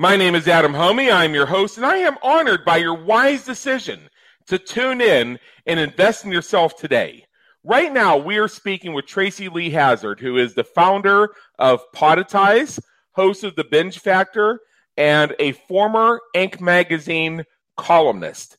My 0.00 0.16
name 0.16 0.34
is 0.34 0.48
Adam 0.48 0.72
Hommey. 0.72 1.12
I'm 1.12 1.34
your 1.34 1.44
host, 1.44 1.76
and 1.76 1.84
I 1.84 1.98
am 1.98 2.16
honored 2.22 2.64
by 2.64 2.78
your 2.78 2.94
wise 2.94 3.44
decision 3.44 4.08
to 4.46 4.58
tune 4.58 5.02
in 5.02 5.38
and 5.66 5.78
invest 5.78 6.24
in 6.24 6.32
yourself 6.32 6.74
today. 6.74 7.26
Right 7.64 7.92
now, 7.92 8.16
we 8.16 8.38
are 8.38 8.48
speaking 8.48 8.94
with 8.94 9.04
Tracy 9.04 9.50
Lee 9.50 9.68
Hazzard, 9.68 10.18
who 10.18 10.38
is 10.38 10.54
the 10.54 10.64
founder 10.64 11.34
of 11.58 11.82
Podetize, 11.94 12.80
host 13.12 13.44
of 13.44 13.54
The 13.56 13.64
Binge 13.64 13.98
Factor, 13.98 14.60
and 14.96 15.34
a 15.38 15.52
former 15.52 16.22
Inc. 16.34 16.62
magazine 16.62 17.44
columnist. 17.76 18.56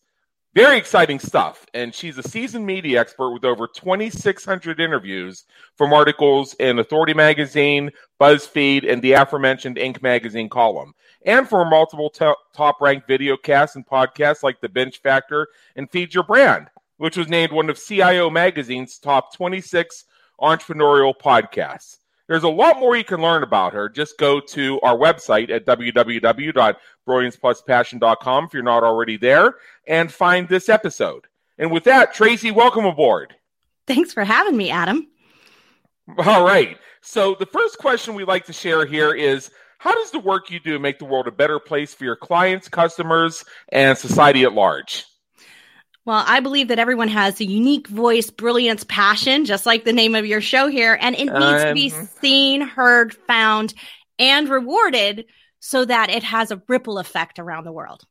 Very 0.54 0.78
exciting 0.78 1.20
stuff. 1.20 1.66
And 1.74 1.96
she's 1.96 2.18
a 2.18 2.24
seasoned 2.24 2.66
media 2.66 3.00
expert 3.00 3.32
with 3.32 3.46
over 3.46 3.68
2,600 3.68 4.80
interviews 4.82 5.46
from 5.78 5.94
articles 5.94 6.56
in 6.56 6.80
Authority 6.80 7.14
Magazine, 7.14 7.90
BuzzFeed, 8.20 8.92
and 8.92 9.02
the 9.02 9.14
aforementioned 9.14 9.78
Inc. 9.78 10.02
magazine 10.02 10.50
column 10.50 10.94
and 11.26 11.48
for 11.48 11.64
multiple 11.66 12.10
t- 12.10 12.34
top 12.54 12.82
ranked 12.82 13.08
video 13.08 13.38
casts 13.38 13.76
and 13.76 13.86
podcasts 13.86 14.44
like 14.44 14.60
The 14.60 14.70
Binge 14.70 15.00
Factor 15.02 15.48
and 15.76 15.90
Feed 15.90 16.14
Your 16.14 16.24
Brand, 16.24 16.68
which 16.98 17.18
was 17.18 17.30
named 17.30 17.52
one 17.52 17.70
of 17.70 17.82
CIO 17.82 18.30
Magazine's 18.30 18.98
top 18.98 19.34
26 19.36 20.06
entrepreneurial 20.40 21.14
podcasts. 21.18 21.98
There's 22.32 22.44
a 22.44 22.50
lot 22.50 22.80
more 22.80 22.96
you 22.96 23.04
can 23.04 23.22
learn 23.22 23.44
about 23.44 23.74
her. 23.74 23.90
Just 23.90 24.18
go 24.18 24.40
to 24.40 24.80
our 24.84 24.96
website 24.96 25.50
at 25.50 25.66
www.brilliancepluspassion.com 25.66 28.46
if 28.46 28.54
you're 28.54 28.64
not 28.64 28.86
already 28.86 29.18
there 29.18 29.56
and 29.86 30.10
find 30.10 30.48
this 30.48 30.70
episode. 30.70 31.28
And 31.58 31.74
with 31.74 31.84
that, 31.84 32.14
Tracy, 32.14 32.52
welcome 32.52 32.86
aboard. 32.86 33.36
Thanks 33.86 34.14
for 34.14 34.24
having 34.24 34.56
me, 34.56 34.72
Adam. 34.72 35.10
All 36.20 36.46
right. 36.46 36.78
So, 37.02 37.36
the 37.38 37.46
first 37.46 37.78
question 37.80 38.16
we 38.16 38.24
like 38.24 38.46
to 38.46 38.54
share 38.54 38.86
here 38.86 39.14
is 39.14 39.52
how 39.80 39.94
does 39.94 40.12
the 40.12 40.20
work 40.20 40.50
you 40.50 40.62
do 40.62 40.80
make 40.80 41.00
the 41.00 41.06
world 41.06 41.28
a 41.28 41.32
better 41.32 41.60
place 41.60 41.94
for 41.94 42.06
your 42.06 42.16
clients, 42.16 42.70
customers, 42.70 43.44
and 43.74 43.98
society 43.98 44.44
at 44.44 44.54
large? 44.54 45.04
Well, 46.06 46.24
I 46.26 46.40
believe 46.40 46.70
that 46.70 46.80
everyone 46.80 47.10
has 47.10 47.40
a 47.40 47.46
unique 47.46 47.88
voice, 47.88 48.32
brilliance, 48.32 48.84
passion, 48.84 49.46
just 49.46 49.68
like 49.68 49.84
the 49.84 49.94
name 49.94 50.16
of 50.16 50.26
your 50.26 50.42
show 50.42 50.68
here, 50.68 50.98
and 51.00 51.16
it 51.16 51.26
needs 51.26 51.34
um, 51.34 51.68
to 51.68 51.74
be 51.74 51.90
seen, 51.90 52.62
heard, 52.62 53.14
found, 53.14 53.76
and 54.18 54.50
rewarded 54.50 55.26
so 55.60 55.86
that 55.86 56.10
it 56.10 56.24
has 56.24 56.50
a 56.50 56.62
ripple 56.68 56.98
effect 56.98 57.38
around 57.38 57.66
the 57.66 57.72
world. 57.72 58.04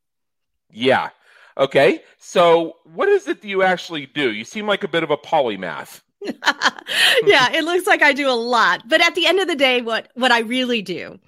Yeah. 0.69 1.09
Okay. 1.57 2.01
So, 2.17 2.77
what 2.85 3.09
is 3.09 3.27
it 3.27 3.41
that 3.41 3.47
you 3.47 3.61
actually 3.61 4.05
do? 4.05 4.31
You 4.31 4.45
seem 4.45 4.67
like 4.67 4.85
a 4.85 4.87
bit 4.87 5.03
of 5.03 5.11
a 5.11 5.17
polymath. 5.17 6.01
yeah, 7.23 7.51
it 7.51 7.63
looks 7.63 7.87
like 7.87 8.01
I 8.01 8.13
do 8.13 8.29
a 8.29 8.35
lot. 8.35 8.87
But 8.87 9.01
at 9.01 9.15
the 9.15 9.25
end 9.25 9.39
of 9.39 9.47
the 9.47 9.55
day, 9.55 9.81
what 9.81 10.09
what 10.13 10.31
I 10.31 10.39
really 10.39 10.81
do 10.81 11.19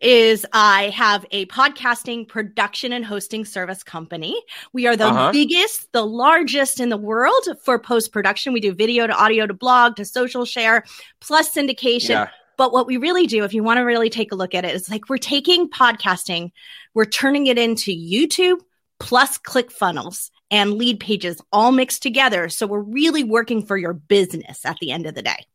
is 0.00 0.46
I 0.52 0.90
have 0.90 1.26
a 1.32 1.46
podcasting 1.46 2.28
production 2.28 2.92
and 2.92 3.04
hosting 3.04 3.44
service 3.44 3.82
company. 3.82 4.40
We 4.72 4.86
are 4.86 4.96
the 4.96 5.06
uh-huh. 5.06 5.32
biggest, 5.32 5.90
the 5.92 6.06
largest 6.06 6.80
in 6.80 6.88
the 6.88 6.96
world 6.96 7.48
for 7.62 7.78
post 7.78 8.12
production. 8.12 8.52
We 8.52 8.60
do 8.60 8.72
video 8.72 9.06
to 9.06 9.14
audio 9.14 9.46
to 9.46 9.54
blog 9.54 9.96
to 9.96 10.04
social 10.04 10.44
share 10.44 10.84
plus 11.20 11.52
syndication. 11.52 12.10
Yeah. 12.10 12.28
But 12.56 12.72
what 12.72 12.86
we 12.86 12.96
really 12.96 13.26
do, 13.26 13.44
if 13.44 13.52
you 13.52 13.62
want 13.62 13.78
to 13.78 13.82
really 13.82 14.08
take 14.08 14.32
a 14.32 14.36
look 14.36 14.54
at 14.54 14.64
it, 14.64 14.74
is 14.74 14.88
like 14.88 15.08
we're 15.08 15.18
taking 15.18 15.68
podcasting, 15.68 16.52
we're 16.94 17.04
turning 17.04 17.48
it 17.48 17.58
into 17.58 17.90
YouTube 17.90 18.60
plus 18.98 19.38
ClickFunnels 19.38 20.30
and 20.50 20.74
lead 20.74 21.00
pages 21.00 21.40
all 21.52 21.72
mixed 21.72 22.02
together. 22.02 22.48
So 22.48 22.66
we're 22.66 22.80
really 22.80 23.24
working 23.24 23.64
for 23.66 23.76
your 23.76 23.92
business 23.92 24.64
at 24.64 24.76
the 24.80 24.92
end 24.92 25.06
of 25.06 25.14
the 25.14 25.22
day. 25.22 25.46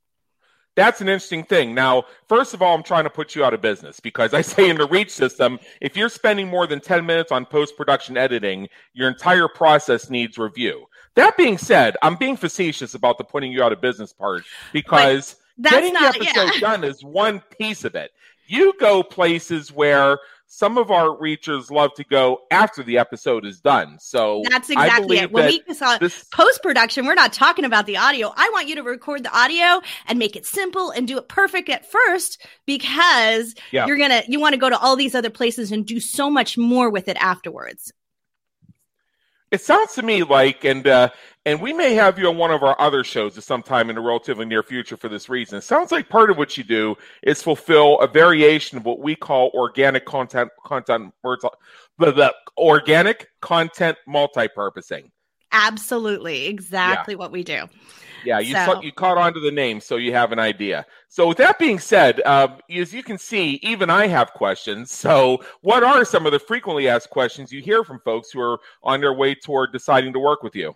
That's 0.75 1.01
an 1.01 1.09
interesting 1.09 1.43
thing. 1.43 1.75
Now, 1.75 2.05
first 2.29 2.53
of 2.53 2.61
all, 2.61 2.73
I'm 2.73 2.83
trying 2.83 3.03
to 3.03 3.09
put 3.09 3.35
you 3.35 3.43
out 3.43 3.53
of 3.53 3.61
business 3.61 3.99
because 3.99 4.33
I 4.33 4.41
say 4.41 4.69
in 4.69 4.77
the 4.77 4.87
Reach 4.87 5.11
system, 5.11 5.59
if 5.81 5.97
you're 5.97 6.09
spending 6.09 6.47
more 6.47 6.65
than 6.65 6.79
10 6.79 7.05
minutes 7.05 7.31
on 7.31 7.45
post 7.45 7.75
production 7.75 8.17
editing, 8.17 8.69
your 8.93 9.09
entire 9.09 9.47
process 9.47 10.09
needs 10.09 10.37
review. 10.37 10.85
That 11.15 11.35
being 11.35 11.57
said, 11.57 11.97
I'm 12.01 12.15
being 12.15 12.37
facetious 12.37 12.93
about 12.93 13.17
the 13.17 13.25
putting 13.25 13.51
you 13.51 13.61
out 13.63 13.73
of 13.73 13.81
business 13.81 14.13
part 14.13 14.43
because 14.71 15.35
getting 15.61 15.93
not, 15.93 16.13
the 16.13 16.21
episode 16.21 16.53
yeah. 16.53 16.59
done 16.59 16.83
is 16.85 17.03
one 17.03 17.41
piece 17.57 17.83
of 17.83 17.95
it. 17.95 18.11
You 18.47 18.73
go 18.79 19.03
places 19.03 19.73
where 19.73 20.19
some 20.53 20.77
of 20.77 20.91
our 20.91 21.17
reachers 21.17 21.71
love 21.71 21.93
to 21.93 22.03
go 22.03 22.41
after 22.51 22.83
the 22.83 22.97
episode 22.97 23.45
is 23.45 23.61
done. 23.61 23.97
So 24.01 24.43
that's 24.49 24.69
exactly 24.69 25.17
it. 25.17 25.31
When 25.31 25.45
we 25.45 25.73
saw 25.73 25.97
this... 25.97 26.25
post 26.25 26.61
production, 26.61 27.05
we're 27.05 27.13
not 27.13 27.31
talking 27.31 27.63
about 27.63 27.85
the 27.85 27.95
audio. 27.95 28.33
I 28.35 28.49
want 28.51 28.67
you 28.67 28.75
to 28.75 28.83
record 28.83 29.23
the 29.23 29.33
audio 29.33 29.81
and 30.07 30.19
make 30.19 30.35
it 30.35 30.45
simple 30.45 30.91
and 30.91 31.07
do 31.07 31.17
it 31.17 31.29
perfect 31.29 31.69
at 31.69 31.89
first 31.89 32.45
because 32.65 33.55
yeah. 33.71 33.87
you're 33.87 33.97
gonna 33.97 34.23
you 34.27 34.41
want 34.41 34.51
to 34.51 34.59
go 34.59 34.69
to 34.69 34.77
all 34.77 34.97
these 34.97 35.15
other 35.15 35.29
places 35.29 35.71
and 35.71 35.85
do 35.85 36.01
so 36.01 36.29
much 36.29 36.57
more 36.57 36.89
with 36.89 37.07
it 37.07 37.15
afterwards. 37.15 37.93
It 39.51 39.61
sounds 39.61 39.93
to 39.93 40.01
me 40.01 40.23
like, 40.23 40.65
and 40.65 40.85
uh, 40.85 41.09
and 41.45 41.61
we 41.61 41.73
may 41.73 41.95
have 41.95 42.19
you 42.19 42.27
on 42.27 42.37
one 42.37 42.51
of 42.51 42.63
our 42.63 42.79
other 42.79 43.03
shows 43.03 43.37
at 43.37 43.43
some 43.43 43.63
time 43.63 43.89
in 43.89 43.95
the 43.95 44.01
relatively 44.01 44.45
near 44.45 44.61
future 44.61 44.95
for 44.95 45.09
this 45.09 45.27
reason. 45.29 45.57
It 45.57 45.63
sounds 45.63 45.91
like 45.91 46.07
part 46.07 46.29
of 46.29 46.37
what 46.37 46.57
you 46.57 46.63
do 46.63 46.95
is 47.23 47.41
fulfill 47.41 47.99
a 47.99 48.07
variation 48.07 48.77
of 48.77 48.85
what 48.85 48.99
we 48.99 49.15
call 49.15 49.49
organic 49.53 50.05
content 50.05 50.49
content 50.63 51.13
words 51.23 51.43
the 51.97 52.33
organic 52.57 53.27
content 53.41 53.97
multi-purposing. 54.07 55.11
Absolutely, 55.51 56.47
exactly 56.47 57.13
yeah. 57.13 57.17
what 57.17 57.31
we 57.31 57.43
do. 57.43 57.67
Yeah, 58.23 58.39
you 58.39 58.53
so. 58.53 58.65
saw, 58.65 58.81
you 58.81 58.91
caught 58.91 59.17
on 59.17 59.33
to 59.33 59.39
the 59.39 59.51
name, 59.51 59.81
so 59.81 59.97
you 59.97 60.13
have 60.13 60.31
an 60.31 60.39
idea. 60.39 60.85
So, 61.07 61.27
with 61.27 61.37
that 61.37 61.57
being 61.57 61.79
said, 61.79 62.21
uh, 62.23 62.49
as 62.69 62.93
you 62.93 63.01
can 63.01 63.17
see, 63.17 63.59
even 63.63 63.89
I 63.89 64.07
have 64.07 64.33
questions. 64.33 64.91
So, 64.91 65.43
what 65.61 65.83
are 65.83 66.05
some 66.05 66.27
of 66.27 66.31
the 66.31 66.39
frequently 66.39 66.87
asked 66.87 67.09
questions 67.09 67.51
you 67.51 67.61
hear 67.61 67.83
from 67.83 67.99
folks 68.05 68.29
who 68.31 68.39
are 68.39 68.59
on 68.83 69.01
their 69.01 69.13
way 69.13 69.33
toward 69.33 69.73
deciding 69.73 70.13
to 70.13 70.19
work 70.19 70.43
with 70.43 70.55
you? 70.55 70.75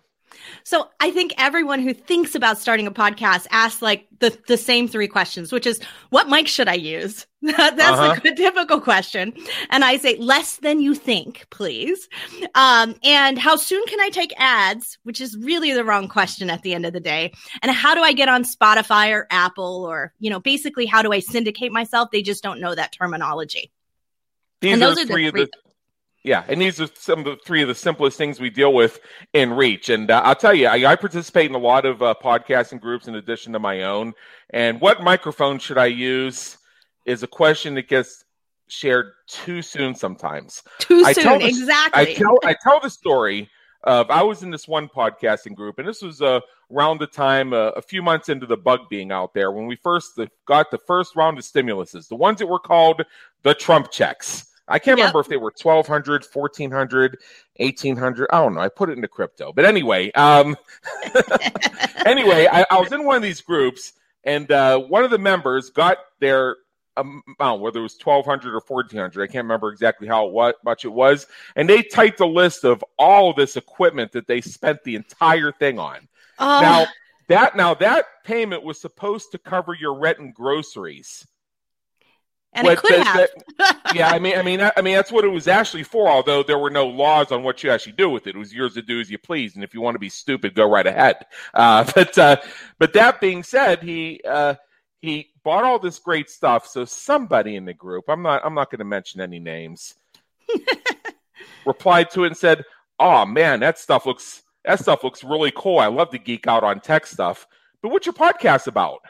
So 0.64 0.88
I 1.00 1.10
think 1.10 1.34
everyone 1.38 1.80
who 1.80 1.94
thinks 1.94 2.34
about 2.34 2.58
starting 2.58 2.86
a 2.86 2.90
podcast 2.90 3.46
asks 3.50 3.82
like 3.82 4.06
the, 4.18 4.36
the 4.48 4.56
same 4.56 4.88
three 4.88 5.08
questions, 5.08 5.52
which 5.52 5.66
is 5.66 5.80
what 6.10 6.28
mic 6.28 6.48
should 6.48 6.68
I 6.68 6.74
use? 6.74 7.26
That's 7.42 7.80
uh-huh. 7.80 8.20
a 8.24 8.34
typical 8.34 8.80
question. 8.80 9.32
And 9.70 9.84
I 9.84 9.98
say 9.98 10.16
less 10.16 10.56
than 10.56 10.80
you 10.80 10.94
think, 10.94 11.46
please. 11.50 12.08
Um, 12.54 12.96
and 13.04 13.38
how 13.38 13.56
soon 13.56 13.84
can 13.86 14.00
I 14.00 14.08
take 14.08 14.32
ads? 14.38 14.98
Which 15.04 15.20
is 15.20 15.36
really 15.36 15.72
the 15.72 15.84
wrong 15.84 16.08
question 16.08 16.50
at 16.50 16.62
the 16.62 16.74
end 16.74 16.86
of 16.86 16.92
the 16.92 17.00
day. 17.00 17.32
And 17.62 17.70
how 17.70 17.94
do 17.94 18.00
I 18.00 18.12
get 18.12 18.28
on 18.28 18.44
Spotify 18.44 19.12
or 19.12 19.26
Apple 19.30 19.84
or, 19.84 20.12
you 20.18 20.30
know, 20.30 20.40
basically 20.40 20.86
how 20.86 21.02
do 21.02 21.12
I 21.12 21.20
syndicate 21.20 21.72
myself? 21.72 22.10
They 22.10 22.22
just 22.22 22.42
don't 22.42 22.60
know 22.60 22.74
that 22.74 22.92
terminology. 22.92 23.70
These 24.60 24.72
and 24.72 24.82
those 24.82 24.98
are, 24.98 25.06
three, 25.06 25.26
the 25.26 25.30
three 25.30 25.42
of 25.42 25.50
the 25.52 25.65
Yeah, 26.26 26.42
and 26.48 26.60
these 26.60 26.80
are 26.80 26.88
some 26.94 27.20
of 27.20 27.24
the 27.24 27.36
three 27.46 27.62
of 27.62 27.68
the 27.68 27.74
simplest 27.76 28.18
things 28.18 28.40
we 28.40 28.50
deal 28.50 28.74
with 28.74 28.98
in 29.32 29.52
Reach. 29.52 29.90
And 29.90 30.10
uh, 30.10 30.22
I'll 30.24 30.34
tell 30.34 30.52
you, 30.52 30.66
I, 30.66 30.90
I, 30.90 30.96
participate 30.96 31.48
in 31.48 31.54
a 31.54 31.58
lot 31.58 31.86
of 31.86 32.02
uh, 32.02 32.14
podcasting 32.20 32.80
groups 32.80 33.06
in 33.06 33.14
addition 33.14 33.52
to 33.52 33.60
my 33.60 33.84
own. 33.84 34.12
And 34.50 34.80
what 34.80 35.04
microphone 35.04 35.60
should 35.60 35.78
I 35.78 35.86
use 35.86 36.58
is 37.04 37.22
a 37.22 37.28
question 37.28 37.74
that 37.76 37.86
gets 37.86 38.24
shared 38.66 39.12
too 39.28 39.62
soon 39.62 39.94
sometimes. 39.94 40.64
Too 40.80 41.04
I 41.06 41.12
soon, 41.12 41.38
the, 41.38 41.46
exactly. 41.46 42.02
I 42.02 42.14
tell 42.14 42.38
I 42.42 42.56
tell 42.60 42.80
the 42.80 42.90
story 42.90 43.48
of 43.84 44.10
I 44.10 44.24
was 44.24 44.42
in 44.42 44.50
this 44.50 44.66
one 44.66 44.88
podcasting 44.88 45.54
group, 45.54 45.78
and 45.78 45.86
this 45.86 46.02
was 46.02 46.20
uh, 46.20 46.40
around 46.72 46.98
the 46.98 47.06
time 47.06 47.52
uh, 47.52 47.68
a 47.76 47.82
few 47.82 48.02
months 48.02 48.30
into 48.30 48.46
the 48.46 48.56
bug 48.56 48.80
being 48.90 49.12
out 49.12 49.32
there 49.32 49.52
when 49.52 49.66
we 49.66 49.76
first 49.76 50.18
got 50.44 50.72
the 50.72 50.78
first 50.78 51.14
round 51.14 51.38
of 51.38 51.44
stimuluses, 51.44 52.08
the 52.08 52.16
ones 52.16 52.40
that 52.40 52.48
were 52.48 52.58
called 52.58 53.02
the 53.44 53.54
Trump 53.54 53.92
checks. 53.92 54.46
I 54.68 54.78
can't 54.78 54.98
yep. 54.98 55.04
remember 55.06 55.20
if 55.20 55.28
they 55.28 55.36
were 55.36 55.52
1200, 55.60 56.24
1400, 56.32 57.18
1800. 57.56 58.28
I 58.32 58.40
don't 58.40 58.54
know. 58.54 58.60
I 58.60 58.68
put 58.68 58.90
it 58.90 58.92
into 58.94 59.08
crypto. 59.08 59.52
But 59.52 59.64
anyway, 59.64 60.10
um, 60.12 60.56
anyway, 62.06 62.48
I, 62.50 62.66
I, 62.70 62.80
was 62.80 62.90
in 62.92 63.04
one 63.04 63.16
of 63.16 63.22
these 63.22 63.40
groups 63.40 63.92
and 64.24 64.50
uh, 64.50 64.78
one 64.78 65.04
of 65.04 65.10
the 65.10 65.18
members 65.18 65.70
got 65.70 65.98
their 66.20 66.56
amount, 66.96 67.60
whether 67.60 67.78
it 67.78 67.82
was 67.82 67.96
1200 68.02 68.50
or 68.54 68.62
1400. 68.66 69.22
I 69.22 69.26
can't 69.26 69.44
remember 69.44 69.70
exactly 69.70 70.08
how 70.08 70.26
what 70.26 70.56
much 70.64 70.84
it 70.84 70.92
was. 70.92 71.26
And 71.54 71.68
they 71.68 71.82
typed 71.82 72.20
a 72.20 72.26
list 72.26 72.64
of 72.64 72.84
all 72.98 73.30
of 73.30 73.36
this 73.36 73.56
equipment 73.56 74.12
that 74.12 74.26
they 74.26 74.40
spent 74.40 74.82
the 74.82 74.96
entire 74.96 75.52
thing 75.52 75.78
on. 75.78 76.08
Oh. 76.38 76.60
Now, 76.60 76.86
that 77.28 77.56
now 77.56 77.74
that 77.74 78.06
payment 78.24 78.62
was 78.62 78.80
supposed 78.80 79.32
to 79.32 79.38
cover 79.38 79.74
your 79.74 79.98
rent 79.98 80.18
and 80.18 80.34
groceries 80.34 81.26
and 82.56 82.66
it 82.66 82.78
could 82.78 82.98
have. 82.98 83.28
yeah, 83.94 84.08
I 84.08 84.18
mean, 84.20 84.36
I 84.36 84.42
mean, 84.42 84.60
I 84.60 84.80
mean, 84.82 84.94
that's 84.94 85.12
what 85.12 85.24
it 85.24 85.28
was 85.28 85.46
actually 85.46 85.82
for. 85.82 86.08
Although 86.08 86.42
there 86.42 86.58
were 86.58 86.70
no 86.70 86.86
laws 86.86 87.30
on 87.32 87.42
what 87.42 87.62
you 87.62 87.70
actually 87.70 87.92
do 87.92 88.08
with 88.08 88.26
it, 88.26 88.34
it 88.34 88.38
was 88.38 88.52
yours 88.52 88.74
to 88.74 88.82
do 88.82 89.00
as 89.00 89.10
you 89.10 89.18
please. 89.18 89.54
And 89.54 89.62
if 89.62 89.74
you 89.74 89.80
want 89.80 89.94
to 89.94 90.00
be 90.00 90.08
stupid, 90.08 90.54
go 90.54 90.68
right 90.68 90.86
ahead. 90.86 91.26
Uh, 91.54 91.84
but 91.94 92.16
uh, 92.18 92.36
but 92.78 92.92
that 92.94 93.20
being 93.20 93.42
said, 93.42 93.82
he 93.82 94.20
uh, 94.26 94.54
he 95.00 95.28
bought 95.44 95.64
all 95.64 95.78
this 95.78 95.98
great 95.98 96.30
stuff. 96.30 96.66
So 96.66 96.84
somebody 96.84 97.56
in 97.56 97.64
the 97.64 97.74
group, 97.74 98.04
I'm 98.08 98.22
not 98.22 98.44
I'm 98.44 98.54
not 98.54 98.70
going 98.70 98.78
to 98.80 98.84
mention 98.84 99.20
any 99.20 99.38
names, 99.38 99.94
replied 101.66 102.10
to 102.12 102.24
it 102.24 102.28
and 102.28 102.36
said, 102.36 102.64
"Oh 102.98 103.26
man, 103.26 103.60
that 103.60 103.78
stuff 103.78 104.06
looks 104.06 104.42
that 104.64 104.80
stuff 104.80 105.04
looks 105.04 105.22
really 105.22 105.52
cool. 105.54 105.78
I 105.78 105.86
love 105.86 106.10
to 106.10 106.18
geek 106.18 106.46
out 106.46 106.64
on 106.64 106.80
tech 106.80 107.06
stuff. 107.06 107.46
But 107.82 107.90
what's 107.90 108.06
your 108.06 108.14
podcast 108.14 108.66
about?" 108.66 109.00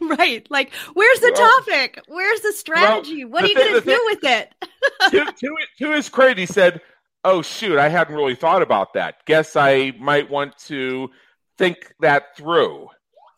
Right. 0.18 0.46
Like, 0.48 0.72
where's 0.94 1.20
the 1.20 1.32
well, 1.34 1.50
topic? 1.58 2.00
Where's 2.06 2.40
the 2.40 2.52
strategy? 2.52 3.24
Well, 3.24 3.32
what 3.32 3.44
are 3.44 3.48
you 3.48 3.54
going 3.54 3.74
to 3.74 3.80
do 3.80 4.02
with 4.06 4.20
it? 4.22 4.54
to, 5.10 5.32
to, 5.32 5.56
to 5.78 5.92
his 5.92 6.08
credit, 6.08 6.38
he 6.38 6.46
said, 6.46 6.80
Oh, 7.24 7.42
shoot, 7.42 7.78
I 7.78 7.88
hadn't 7.88 8.14
really 8.14 8.36
thought 8.36 8.62
about 8.62 8.94
that. 8.94 9.16
Guess 9.26 9.56
I 9.56 9.92
might 9.98 10.30
want 10.30 10.56
to 10.66 11.10
think 11.58 11.92
that 12.00 12.36
through. 12.36 12.88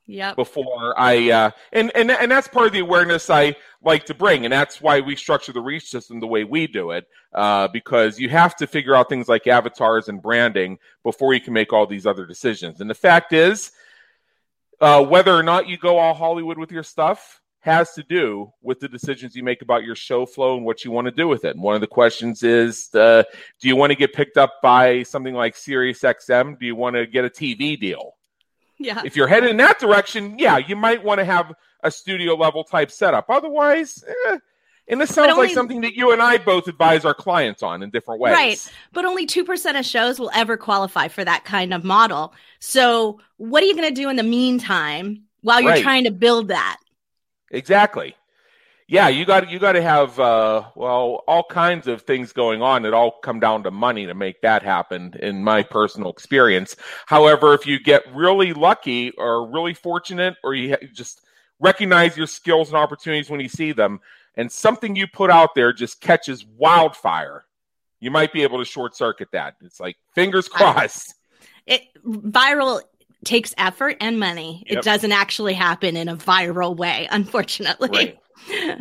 Yep. 0.06 0.36
Before 0.36 0.98
I 0.98 1.30
uh, 1.30 1.50
and 1.72 1.92
and 1.94 2.10
and 2.10 2.32
that's 2.32 2.48
part 2.48 2.66
of 2.66 2.72
the 2.72 2.80
awareness 2.80 3.30
I 3.30 3.54
like 3.80 4.06
to 4.06 4.14
bring, 4.14 4.44
and 4.44 4.52
that's 4.52 4.80
why 4.80 4.98
we 4.98 5.14
structure 5.14 5.52
the 5.52 5.60
reach 5.60 5.84
system 5.84 6.18
the 6.18 6.26
way 6.26 6.42
we 6.42 6.66
do 6.66 6.90
it, 6.90 7.06
uh, 7.32 7.68
because 7.68 8.18
you 8.18 8.28
have 8.28 8.56
to 8.56 8.66
figure 8.66 8.96
out 8.96 9.08
things 9.08 9.28
like 9.28 9.46
avatars 9.46 10.08
and 10.08 10.20
branding 10.20 10.78
before 11.04 11.32
you 11.32 11.40
can 11.40 11.52
make 11.52 11.72
all 11.72 11.86
these 11.86 12.06
other 12.06 12.26
decisions. 12.26 12.80
And 12.80 12.90
the 12.90 12.94
fact 12.94 13.32
is, 13.32 13.70
uh, 14.80 15.04
whether 15.04 15.34
or 15.34 15.42
not 15.42 15.68
you 15.68 15.76
go 15.76 15.98
all 15.98 16.14
Hollywood 16.14 16.58
with 16.58 16.72
your 16.72 16.82
stuff 16.82 17.40
has 17.60 17.92
to 17.92 18.02
do 18.02 18.50
with 18.62 18.80
the 18.80 18.88
decisions 18.88 19.36
you 19.36 19.42
make 19.42 19.60
about 19.60 19.84
your 19.84 19.94
show 19.94 20.24
flow 20.24 20.56
and 20.56 20.64
what 20.64 20.84
you 20.84 20.90
want 20.90 21.04
to 21.04 21.10
do 21.10 21.28
with 21.28 21.44
it. 21.44 21.54
And 21.54 21.62
one 21.62 21.74
of 21.74 21.82
the 21.82 21.86
questions 21.86 22.42
is 22.42 22.88
uh, 22.94 23.22
do 23.60 23.68
you 23.68 23.76
want 23.76 23.90
to 23.90 23.96
get 23.96 24.14
picked 24.14 24.38
up 24.38 24.54
by 24.62 25.02
something 25.02 25.34
like 25.34 25.54
Sirius 25.54 26.00
XM? 26.00 26.58
Do 26.58 26.64
you 26.64 26.74
want 26.74 26.96
to 26.96 27.06
get 27.06 27.24
a 27.24 27.28
TV 27.28 27.78
deal? 27.78 28.16
Yeah. 28.78 29.02
If 29.04 29.14
you're 29.14 29.28
headed 29.28 29.50
in 29.50 29.58
that 29.58 29.78
direction, 29.78 30.38
yeah, 30.38 30.56
you 30.56 30.74
might 30.74 31.04
want 31.04 31.18
to 31.18 31.24
have 31.24 31.52
a 31.82 31.90
studio 31.90 32.34
level 32.34 32.64
type 32.64 32.90
setup. 32.90 33.26
Otherwise, 33.28 34.02
eh, 34.26 34.38
and 34.90 35.00
this 35.00 35.14
sounds 35.14 35.32
only, 35.32 35.46
like 35.46 35.54
something 35.54 35.80
that 35.82 35.94
you 35.94 36.12
and 36.12 36.20
I 36.20 36.38
both 36.38 36.66
advise 36.66 37.04
our 37.04 37.14
clients 37.14 37.62
on 37.62 37.82
in 37.82 37.90
different 37.90 38.20
ways. 38.20 38.32
Right. 38.32 38.72
But 38.92 39.04
only 39.04 39.26
2% 39.26 39.78
of 39.78 39.86
shows 39.86 40.18
will 40.18 40.30
ever 40.34 40.56
qualify 40.56 41.08
for 41.08 41.24
that 41.24 41.44
kind 41.44 41.72
of 41.72 41.84
model. 41.84 42.34
So, 42.58 43.20
what 43.36 43.62
are 43.62 43.66
you 43.66 43.76
going 43.76 43.88
to 43.88 43.94
do 43.94 44.10
in 44.10 44.16
the 44.16 44.22
meantime 44.22 45.22
while 45.42 45.60
you're 45.60 45.70
right. 45.70 45.82
trying 45.82 46.04
to 46.04 46.10
build 46.10 46.48
that? 46.48 46.78
Exactly. 47.50 48.16
Yeah, 48.90 49.06
you 49.06 49.24
got 49.24 49.48
you 49.48 49.60
got 49.60 49.72
to 49.72 49.82
have 49.82 50.18
uh, 50.18 50.64
well 50.74 51.22
all 51.28 51.44
kinds 51.44 51.86
of 51.86 52.02
things 52.02 52.32
going 52.32 52.60
on 52.60 52.82
that 52.82 52.92
all 52.92 53.12
come 53.22 53.38
down 53.38 53.62
to 53.62 53.70
money 53.70 54.06
to 54.06 54.14
make 54.14 54.40
that 54.42 54.64
happen. 54.64 55.14
In 55.20 55.44
my 55.44 55.62
personal 55.62 56.10
experience, 56.10 56.74
however, 57.06 57.54
if 57.54 57.68
you 57.68 57.78
get 57.78 58.02
really 58.12 58.52
lucky 58.52 59.12
or 59.12 59.48
really 59.48 59.74
fortunate, 59.74 60.34
or 60.42 60.54
you 60.54 60.76
just 60.92 61.20
recognize 61.60 62.16
your 62.16 62.26
skills 62.26 62.70
and 62.70 62.76
opportunities 62.76 63.30
when 63.30 63.38
you 63.38 63.48
see 63.48 63.70
them, 63.70 64.00
and 64.36 64.50
something 64.50 64.96
you 64.96 65.06
put 65.06 65.30
out 65.30 65.54
there 65.54 65.72
just 65.72 66.00
catches 66.00 66.44
wildfire, 66.44 67.44
you 68.00 68.10
might 68.10 68.32
be 68.32 68.42
able 68.42 68.58
to 68.58 68.64
short 68.64 68.96
circuit 68.96 69.28
that. 69.32 69.56
It's 69.62 69.80
like 69.80 69.96
fingers 70.14 70.48
crossed. 70.48 71.14
It 71.66 71.82
viral 72.04 72.80
takes 73.24 73.54
effort 73.58 73.96
and 74.00 74.18
money. 74.18 74.64
Yep. 74.66 74.78
It 74.78 74.84
doesn't 74.84 75.12
actually 75.12 75.54
happen 75.54 75.96
in 75.96 76.08
a 76.08 76.16
viral 76.16 76.76
way, 76.76 77.08
unfortunately. 77.10 77.88
Right. 77.90 78.18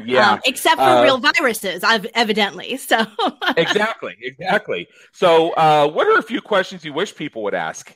Yeah. 0.06 0.32
Um, 0.32 0.40
except 0.46 0.78
for 0.78 0.88
uh, 0.88 1.04
real 1.04 1.18
viruses, 1.18 1.84
I've 1.84 2.06
evidently. 2.14 2.78
So 2.78 3.06
exactly, 3.58 4.16
exactly. 4.22 4.88
So, 5.12 5.52
uh, 5.52 5.90
what 5.90 6.08
are 6.08 6.18
a 6.18 6.24
few 6.24 6.40
questions 6.40 6.86
you 6.86 6.94
wish 6.94 7.14
people 7.14 7.44
would 7.44 7.54
ask? 7.54 7.94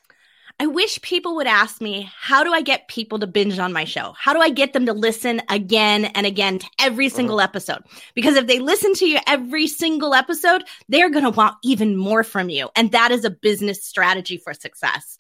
I 0.64 0.66
wish 0.68 1.02
people 1.02 1.36
would 1.36 1.46
ask 1.46 1.82
me, 1.82 2.10
how 2.18 2.42
do 2.46 2.54
I 2.54 2.62
get 2.62 2.88
people 2.88 3.20
to 3.20 3.28
binge 3.28 3.60
on 3.60 3.74
my 3.74 3.84
show? 3.84 4.14
How 4.18 4.32
do 4.32 4.40
I 4.40 4.50
get 4.50 4.72
them 4.72 4.86
to 4.86 4.94
listen 4.94 5.42
again 5.50 6.06
and 6.06 6.26
again 6.26 6.60
to 6.60 6.68
every 6.80 7.08
uh-huh. 7.08 7.18
single 7.18 7.42
episode? 7.42 7.80
Because 8.14 8.38
if 8.38 8.48
they 8.48 8.60
listen 8.60 8.94
to 8.94 9.06
you 9.06 9.20
every 9.28 9.68
single 9.68 10.14
episode, 10.14 10.64
they're 10.88 11.10
going 11.10 11.26
to 11.26 11.32
want 11.32 11.58
even 11.66 11.98
more 11.98 12.24
from 12.24 12.48
you. 12.48 12.70
And 12.78 12.94
that 12.94 13.12
is 13.12 13.26
a 13.26 13.30
business 13.30 13.84
strategy 13.84 14.38
for 14.38 14.54
success. 14.54 15.20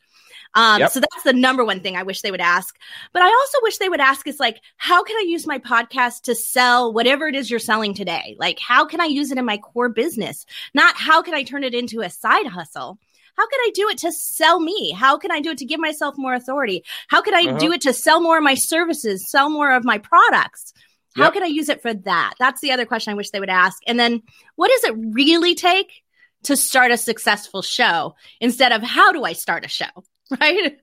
Um, 0.56 0.80
yep. 0.80 0.92
So 0.92 1.01
that's 1.01 1.24
the 1.24 1.34
number 1.34 1.66
one 1.66 1.81
thing 1.81 1.98
I 1.98 2.04
wish 2.04 2.22
they 2.22 2.31
would 2.31 2.39
ask. 2.39 2.78
But 3.12 3.24
I 3.24 3.28
also 3.28 3.57
wish 3.63 3.80
they 3.80 3.89
would 3.89 4.00
ask 4.00 4.25
is 4.25 4.39
like, 4.39 4.62
how 4.78 5.04
can 5.04 5.18
I 5.18 5.25
use 5.28 5.46
my 5.46 5.60
podcast 5.60 6.22
to 6.22 6.36
sell 6.36 6.94
whatever 6.94 7.28
it 7.28 7.36
is 7.36 7.51
you're 7.51 7.60
selling 7.60 7.94
today? 7.94 8.38
Like, 8.39 8.60
how 8.60 8.86
can 8.86 9.01
I 9.01 9.07
use 9.07 9.30
it 9.30 9.38
in 9.38 9.44
my 9.44 9.57
core 9.57 9.89
business? 9.89 10.46
Not 10.74 10.96
how 10.96 11.22
can 11.22 11.34
I 11.34 11.44
turn 11.44 11.66
it 11.66 11.74
into 11.74 12.00
a 12.00 12.10
side 12.10 12.48
hustle? 12.48 12.98
How 13.38 13.47
can 13.47 13.59
I 13.59 13.71
do 13.74 13.89
it 13.89 13.97
to 14.00 14.12
sell 14.12 14.59
me? 14.59 14.91
How 14.91 15.18
can 15.18 15.31
I 15.31 15.41
do 15.41 15.51
it 15.51 15.57
to 15.59 15.65
give 15.65 15.80
myself 15.80 16.15
more 16.18 16.33
authority? 16.33 16.83
How 17.07 17.21
can 17.21 17.33
I 17.33 17.41
uh-huh. 17.41 17.57
do 17.57 17.71
it 17.71 17.81
to 17.81 17.94
sell 17.94 18.21
more 18.21 18.38
of 18.38 18.44
my 18.44 18.56
services, 18.56 19.29
sell 19.29 19.50
more 19.50 19.74
of 19.74 19.84
my 19.84 19.98
products? 19.98 20.74
How 21.15 21.25
yep. 21.25 21.34
can 21.34 21.43
I 21.43 21.48
use 21.48 21.69
it 21.69 21.81
for 21.81 21.93
that? 21.93 22.34
That's 22.39 22.62
the 22.62 22.72
other 22.72 22.86
question 22.86 23.12
I 23.12 23.15
wish 23.15 23.29
they 23.29 23.39
would 23.39 23.50
ask. 23.50 23.77
And 23.86 24.00
then 24.00 24.22
what 24.55 24.69
does 24.69 24.91
it 24.91 24.96
really 25.13 25.55
take 25.55 26.03
to 26.43 26.58
start 26.58 26.91
a 26.91 26.98
successful 26.98 27.62
show 27.62 28.15
instead 28.39 28.72
of 28.72 28.81
how 28.81 29.12
do 29.12 29.24
I 29.24 29.34
start 29.34 29.65
a 29.65 29.69
show? 29.69 29.86
Right? 30.39 30.79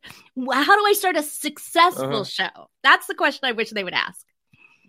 How 0.53 0.77
do 0.77 0.87
I 0.87 0.95
start 0.97 1.17
a 1.17 1.25
successful 1.25 2.21
uh-huh. 2.21 2.25
show? 2.25 2.71
That's 2.85 3.09
the 3.09 3.15
question 3.15 3.49
I 3.49 3.53
wish 3.53 3.71
they 3.71 3.83
would 3.83 3.95
ask 3.95 4.25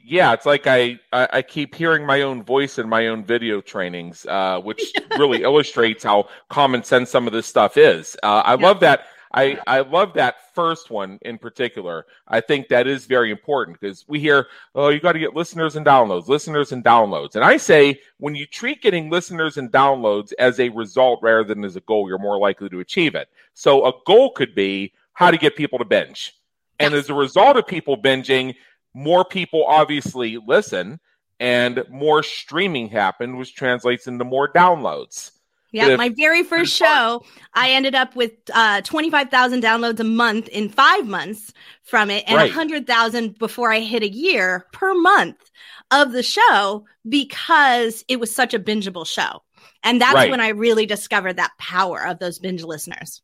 yeah, 0.04 0.34
it's 0.34 0.46
like 0.46 0.68
I, 0.68 1.00
I, 1.12 1.28
I 1.34 1.42
keep 1.42 1.76
hearing 1.76 2.06
my 2.06 2.22
own 2.22 2.44
voice 2.44 2.78
in 2.78 2.88
my 2.90 3.08
own 3.08 3.24
video 3.24 3.62
trainings, 3.62 4.26
uh, 4.26 4.60
which 4.60 4.94
really 5.18 5.44
illustrates 5.44 6.04
how 6.04 6.30
common 6.50 6.84
sense 6.84 7.10
some 7.10 7.28
of 7.28 7.34
this 7.34 7.48
stuff 7.48 7.78
is. 7.78 8.16
Uh, 8.24 8.42
I 8.46 8.56
yeah. 8.56 8.68
love 8.68 8.80
that. 8.82 9.06
I, 9.34 9.58
I 9.66 9.80
love 9.80 10.14
that 10.16 10.54
first 10.54 10.90
one 10.90 11.18
in 11.22 11.38
particular. 11.38 12.06
I 12.28 12.42
think 12.42 12.68
that 12.68 12.86
is 12.86 13.06
very 13.06 13.32
important 13.32 13.80
because 13.80 14.04
we 14.08 14.20
hear, 14.20 14.48
oh, 14.76 14.90
you 14.90 15.00
got 15.00 15.14
to 15.14 15.20
get 15.20 15.36
listeners 15.36 15.78
and 15.78 15.86
downloads, 15.86 16.28
listeners 16.28 16.74
and 16.74 16.84
downloads. 16.84 17.36
And 17.36 17.44
I 17.44 17.56
say, 17.56 18.02
when 18.18 18.36
you 18.36 18.46
treat 18.46 18.82
getting 18.82 19.10
listeners 19.10 19.56
and 19.58 19.72
downloads 19.72 20.34
as 20.38 20.60
a 20.60 20.68
result 20.70 21.22
rather 21.24 21.46
than 21.46 21.64
as 21.64 21.78
a 21.78 21.82
goal, 21.82 22.10
you're 22.10 22.20
more 22.20 22.38
likely 22.38 22.68
to 22.70 22.82
achieve 22.82 23.16
it. 23.16 23.30
So 23.54 23.86
a 23.86 23.94
goal 24.06 24.32
could 24.32 24.54
be 24.54 24.92
how 25.14 25.32
to 25.32 25.38
get 25.38 25.56
people 25.56 25.80
to 25.80 25.86
binge. 25.86 26.34
And 26.80 26.94
as 26.94 27.10
a 27.10 27.14
result 27.14 27.58
of 27.58 27.68
people 27.68 27.96
binging, 27.96 28.56
more 28.94 29.26
people 29.26 29.66
obviously 29.66 30.38
listen 30.46 31.00
and 31.40 31.84
more 31.90 32.24
streaming 32.24 32.88
happened, 32.88 33.38
which 33.38 33.56
translates 33.56 34.08
into 34.08 34.24
more 34.24 34.52
downloads. 34.52 35.32
Yeah, 35.72 35.96
my 35.96 36.10
very 36.10 36.44
first 36.44 36.74
show, 36.74 37.24
I 37.54 37.72
ended 37.72 37.96
up 37.96 38.16
with 38.16 38.34
uh, 38.54 38.82
25,000 38.82 39.64
downloads 39.64 40.00
a 40.02 40.04
month 40.04 40.50
in 40.50 40.68
five 40.68 41.08
months 41.08 41.54
from 41.84 42.10
it 42.10 42.26
and 42.28 42.36
right. 42.36 42.50
100,000 42.50 43.40
before 43.40 43.72
I 43.72 43.80
hit 43.80 44.04
a 44.04 44.12
year 44.12 44.68
per 44.74 44.94
month 44.94 45.50
of 45.90 46.12
the 46.12 46.24
show 46.24 46.86
because 47.08 48.04
it 48.10 48.20
was 48.20 48.36
such 48.36 48.54
a 48.54 48.60
bingeable 48.60 49.08
show. 49.08 49.44
And 49.84 50.02
that's 50.02 50.14
right. 50.14 50.30
when 50.30 50.42
I 50.42 50.50
really 50.50 50.86
discovered 50.86 51.38
that 51.38 51.58
power 51.58 52.06
of 52.06 52.20
those 52.20 52.38
binge 52.38 52.64
listeners. 52.64 53.22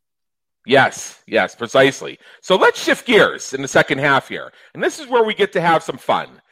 Yes, 0.68 1.22
yes, 1.26 1.54
precisely. 1.54 2.18
So 2.42 2.56
let's 2.56 2.82
shift 2.82 3.06
gears 3.06 3.54
in 3.54 3.62
the 3.62 3.68
second 3.68 3.98
half 3.98 4.28
here. 4.28 4.52
And 4.74 4.82
this 4.82 4.98
is 4.98 5.06
where 5.06 5.24
we 5.24 5.32
get 5.32 5.52
to 5.54 5.62
have 5.62 5.82
some 5.82 5.96
fun. 5.96 6.42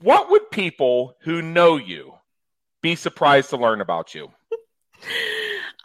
What 0.00 0.30
would 0.30 0.50
people 0.52 1.16
who 1.22 1.42
know 1.42 1.76
you 1.76 2.14
be 2.82 2.94
surprised 2.94 3.50
to 3.50 3.56
learn 3.56 3.80
about 3.80 4.14
you? 4.14 4.28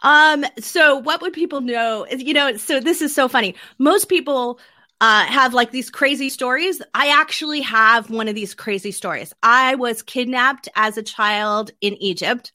Um, 0.04 0.44
so 0.58 0.96
what 0.96 1.22
would 1.22 1.32
people 1.32 1.60
know? 1.60 2.08
You 2.10 2.34
know, 2.34 2.56
so 2.56 2.80
this 2.80 3.00
is 3.00 3.14
so 3.14 3.28
funny. 3.28 3.54
Most 3.78 4.08
people 4.08 4.58
uh, 5.00 5.24
have 5.26 5.54
like 5.54 5.70
these 5.70 5.90
crazy 5.90 6.28
stories. 6.28 6.82
I 6.92 7.08
actually 7.08 7.60
have 7.60 8.10
one 8.10 8.26
of 8.26 8.34
these 8.34 8.52
crazy 8.52 8.90
stories. 8.90 9.32
I 9.44 9.76
was 9.76 10.02
kidnapped 10.02 10.68
as 10.74 10.98
a 10.98 11.04
child 11.04 11.70
in 11.80 11.94
Egypt 12.02 12.50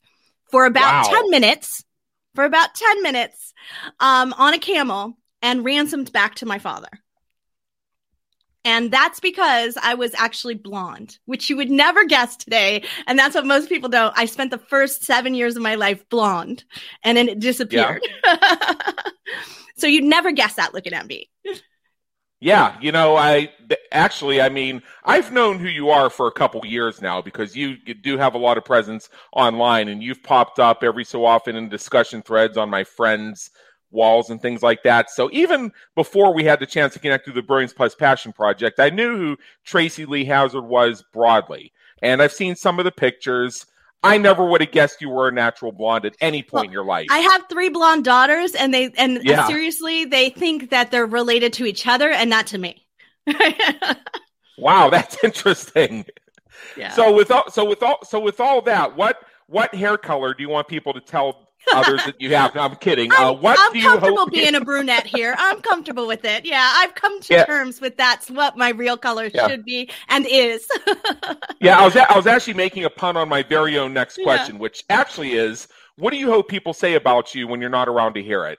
for 0.50 0.66
about 0.66 1.06
wow. 1.06 1.20
10 1.22 1.30
minutes, 1.30 1.84
for 2.38 2.44
about 2.44 2.72
10 2.72 3.02
minutes 3.02 3.52
um, 3.98 4.32
on 4.38 4.54
a 4.54 4.60
camel 4.60 5.18
and 5.42 5.64
ransomed 5.64 6.12
back 6.12 6.36
to 6.36 6.46
my 6.46 6.60
father. 6.60 6.86
And 8.64 8.92
that's 8.92 9.18
because 9.18 9.76
I 9.82 9.94
was 9.94 10.14
actually 10.14 10.54
blonde, 10.54 11.18
which 11.24 11.50
you 11.50 11.56
would 11.56 11.68
never 11.68 12.04
guess 12.04 12.36
today. 12.36 12.84
And 13.08 13.18
that's 13.18 13.34
what 13.34 13.44
most 13.44 13.68
people 13.68 13.88
don't. 13.88 14.16
I 14.16 14.26
spent 14.26 14.52
the 14.52 14.58
first 14.58 15.02
seven 15.02 15.34
years 15.34 15.56
of 15.56 15.64
my 15.64 15.74
life 15.74 16.08
blonde 16.10 16.62
and 17.02 17.18
then 17.18 17.28
it 17.28 17.40
disappeared. 17.40 18.06
Yeah. 18.24 18.36
so 19.76 19.88
you'd 19.88 20.04
never 20.04 20.30
guess 20.30 20.54
that 20.54 20.72
looking 20.72 20.94
at 20.94 21.08
me. 21.08 21.28
Yeah, 22.40 22.76
you 22.80 22.92
know, 22.92 23.16
I 23.16 23.50
actually, 23.90 24.40
I 24.40 24.48
mean, 24.48 24.82
I've 25.04 25.32
known 25.32 25.58
who 25.58 25.66
you 25.66 25.90
are 25.90 26.08
for 26.08 26.28
a 26.28 26.32
couple 26.32 26.64
years 26.64 27.02
now 27.02 27.20
because 27.20 27.56
you, 27.56 27.76
you, 27.84 27.94
do 27.94 28.16
have 28.16 28.34
a 28.34 28.38
lot 28.38 28.56
of 28.56 28.64
presence 28.64 29.08
online 29.32 29.88
and 29.88 30.00
you've 30.00 30.22
popped 30.22 30.60
up 30.60 30.84
every 30.84 31.04
so 31.04 31.24
often 31.24 31.56
in 31.56 31.68
discussion 31.68 32.22
threads 32.22 32.56
on 32.56 32.70
my 32.70 32.84
friends' 32.84 33.50
walls 33.90 34.30
and 34.30 34.40
things 34.40 34.62
like 34.62 34.84
that. 34.84 35.10
So 35.10 35.28
even 35.32 35.72
before 35.96 36.32
we 36.32 36.44
had 36.44 36.60
the 36.60 36.66
chance 36.66 36.92
to 36.92 37.00
connect 37.00 37.24
through 37.24 37.34
the 37.34 37.42
Brilliance 37.42 37.72
Plus 37.72 37.96
Passion 37.96 38.32
Project, 38.32 38.78
I 38.78 38.90
knew 38.90 39.16
who 39.16 39.36
Tracy 39.64 40.06
Lee 40.06 40.24
Hazzard 40.24 40.64
was 40.64 41.02
broadly. 41.12 41.72
And 42.02 42.22
I've 42.22 42.32
seen 42.32 42.54
some 42.54 42.78
of 42.78 42.84
the 42.84 42.92
pictures. 42.92 43.66
I 44.02 44.16
never 44.16 44.44
would 44.44 44.60
have 44.60 44.70
guessed 44.70 45.00
you 45.00 45.10
were 45.10 45.28
a 45.28 45.32
natural 45.32 45.72
blonde 45.72 46.04
at 46.04 46.14
any 46.20 46.42
point 46.42 46.52
well, 46.52 46.64
in 46.64 46.72
your 46.72 46.84
life. 46.84 47.08
I 47.10 47.18
have 47.18 47.44
three 47.50 47.68
blonde 47.68 48.04
daughters, 48.04 48.54
and 48.54 48.72
they 48.72 48.92
and 48.96 49.20
yeah. 49.24 49.46
seriously, 49.46 50.04
they 50.04 50.30
think 50.30 50.70
that 50.70 50.90
they're 50.90 51.06
related 51.06 51.52
to 51.54 51.64
each 51.64 51.86
other 51.86 52.10
and 52.10 52.30
not 52.30 52.46
to 52.48 52.58
me. 52.58 52.86
wow, 54.58 54.88
that's 54.88 55.22
interesting. 55.24 56.06
Yeah. 56.76 56.92
So 56.92 57.12
with 57.14 57.30
all, 57.30 57.50
so 57.50 57.64
with 57.64 57.82
all 57.82 57.98
so 58.04 58.20
with 58.20 58.40
all 58.40 58.62
that, 58.62 58.96
what 58.96 59.18
what 59.46 59.74
hair 59.74 59.96
color 59.96 60.32
do 60.32 60.42
you 60.42 60.48
want 60.48 60.68
people 60.68 60.92
to 60.92 61.00
tell 61.00 61.47
others 61.74 62.04
that 62.04 62.20
you 62.20 62.34
have. 62.34 62.54
No, 62.54 62.62
I'm 62.62 62.76
kidding. 62.76 63.12
I'm, 63.12 63.26
uh, 63.26 63.32
what 63.32 63.58
I'm 63.60 63.80
comfortable 63.80 64.18
hope- 64.18 64.32
being 64.32 64.54
a 64.54 64.60
brunette 64.60 65.06
here. 65.06 65.34
I'm 65.38 65.60
comfortable 65.60 66.06
with 66.06 66.24
it. 66.24 66.44
Yeah, 66.44 66.72
I've 66.76 66.94
come 66.94 67.20
to 67.20 67.34
yeah. 67.34 67.44
terms 67.44 67.80
with 67.80 67.96
that's 67.96 68.30
what 68.30 68.56
my 68.56 68.70
real 68.70 68.96
color 68.96 69.30
yeah. 69.32 69.48
should 69.48 69.64
be 69.64 69.90
and 70.08 70.26
is. 70.28 70.66
yeah, 71.60 71.78
I 71.78 71.84
was 71.84 71.96
I 71.96 72.16
was 72.16 72.26
actually 72.26 72.54
making 72.54 72.84
a 72.84 72.90
pun 72.90 73.16
on 73.16 73.28
my 73.28 73.42
very 73.42 73.78
own 73.78 73.92
next 73.92 74.20
question, 74.22 74.56
yeah. 74.56 74.60
which 74.60 74.84
actually 74.88 75.32
is, 75.32 75.68
what 75.96 76.10
do 76.10 76.16
you 76.16 76.30
hope 76.30 76.48
people 76.48 76.72
say 76.72 76.94
about 76.94 77.34
you 77.34 77.46
when 77.46 77.60
you're 77.60 77.70
not 77.70 77.88
around 77.88 78.14
to 78.14 78.22
hear 78.22 78.46
it? 78.46 78.58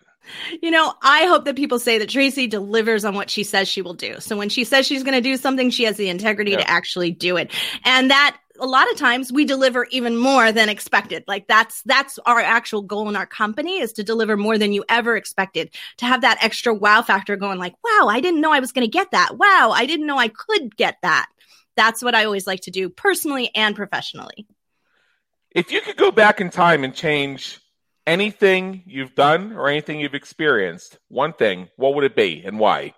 You 0.61 0.69
know, 0.69 0.93
I 1.01 1.25
hope 1.25 1.45
that 1.45 1.55
people 1.55 1.79
say 1.79 1.97
that 1.97 2.09
Tracy 2.09 2.45
delivers 2.45 3.03
on 3.03 3.15
what 3.15 3.29
she 3.31 3.43
says 3.43 3.67
she 3.67 3.81
will 3.81 3.95
do. 3.95 4.19
So 4.19 4.37
when 4.37 4.49
she 4.49 4.63
says 4.63 4.85
she's 4.85 5.03
going 5.03 5.15
to 5.15 5.21
do 5.21 5.37
something, 5.37 5.71
she 5.71 5.85
has 5.85 5.97
the 5.97 6.09
integrity 6.09 6.55
to 6.55 6.69
actually 6.69 7.11
do 7.11 7.37
it. 7.37 7.51
And 7.83 8.11
that 8.11 8.37
a 8.59 8.65
lot 8.65 8.91
of 8.91 8.97
times 8.97 9.31
we 9.31 9.45
deliver 9.45 9.85
even 9.91 10.15
more 10.15 10.51
than 10.51 10.69
expected. 10.69 11.23
Like 11.27 11.47
that's 11.47 11.81
that's 11.83 12.19
our 12.25 12.39
actual 12.39 12.81
goal 12.81 13.09
in 13.09 13.15
our 13.15 13.25
company 13.25 13.79
is 13.79 13.93
to 13.93 14.03
deliver 14.03 14.37
more 14.37 14.57
than 14.57 14.73
you 14.73 14.83
ever 14.89 15.15
expected. 15.15 15.71
To 15.97 16.05
have 16.05 16.21
that 16.21 16.43
extra 16.43 16.73
wow 16.73 17.01
factor 17.01 17.35
going 17.35 17.59
like, 17.59 17.75
"Wow, 17.83 18.07
I 18.07 18.19
didn't 18.21 18.41
know 18.41 18.51
I 18.51 18.59
was 18.59 18.71
going 18.71 18.85
to 18.85 18.91
get 18.91 19.11
that. 19.11 19.37
Wow, 19.37 19.71
I 19.73 19.85
didn't 19.85 20.05
know 20.05 20.17
I 20.17 20.27
could 20.27 20.75
get 20.75 20.97
that." 21.01 21.27
That's 21.75 22.03
what 22.03 22.15
I 22.15 22.25
always 22.25 22.45
like 22.45 22.61
to 22.61 22.71
do 22.71 22.89
personally 22.89 23.51
and 23.55 23.75
professionally. 23.75 24.45
If 25.51 25.71
you 25.71 25.81
could 25.81 25.97
go 25.97 26.11
back 26.11 26.41
in 26.41 26.49
time 26.49 26.83
and 26.83 26.93
change 26.93 27.59
anything 28.05 28.83
you've 28.85 29.15
done 29.15 29.53
or 29.53 29.67
anything 29.67 29.99
you've 29.99 30.15
experienced, 30.15 30.97
one 31.07 31.33
thing, 31.33 31.69
what 31.75 31.95
would 31.95 32.03
it 32.03 32.15
be 32.15 32.43
and 32.45 32.59
why? 32.59 32.93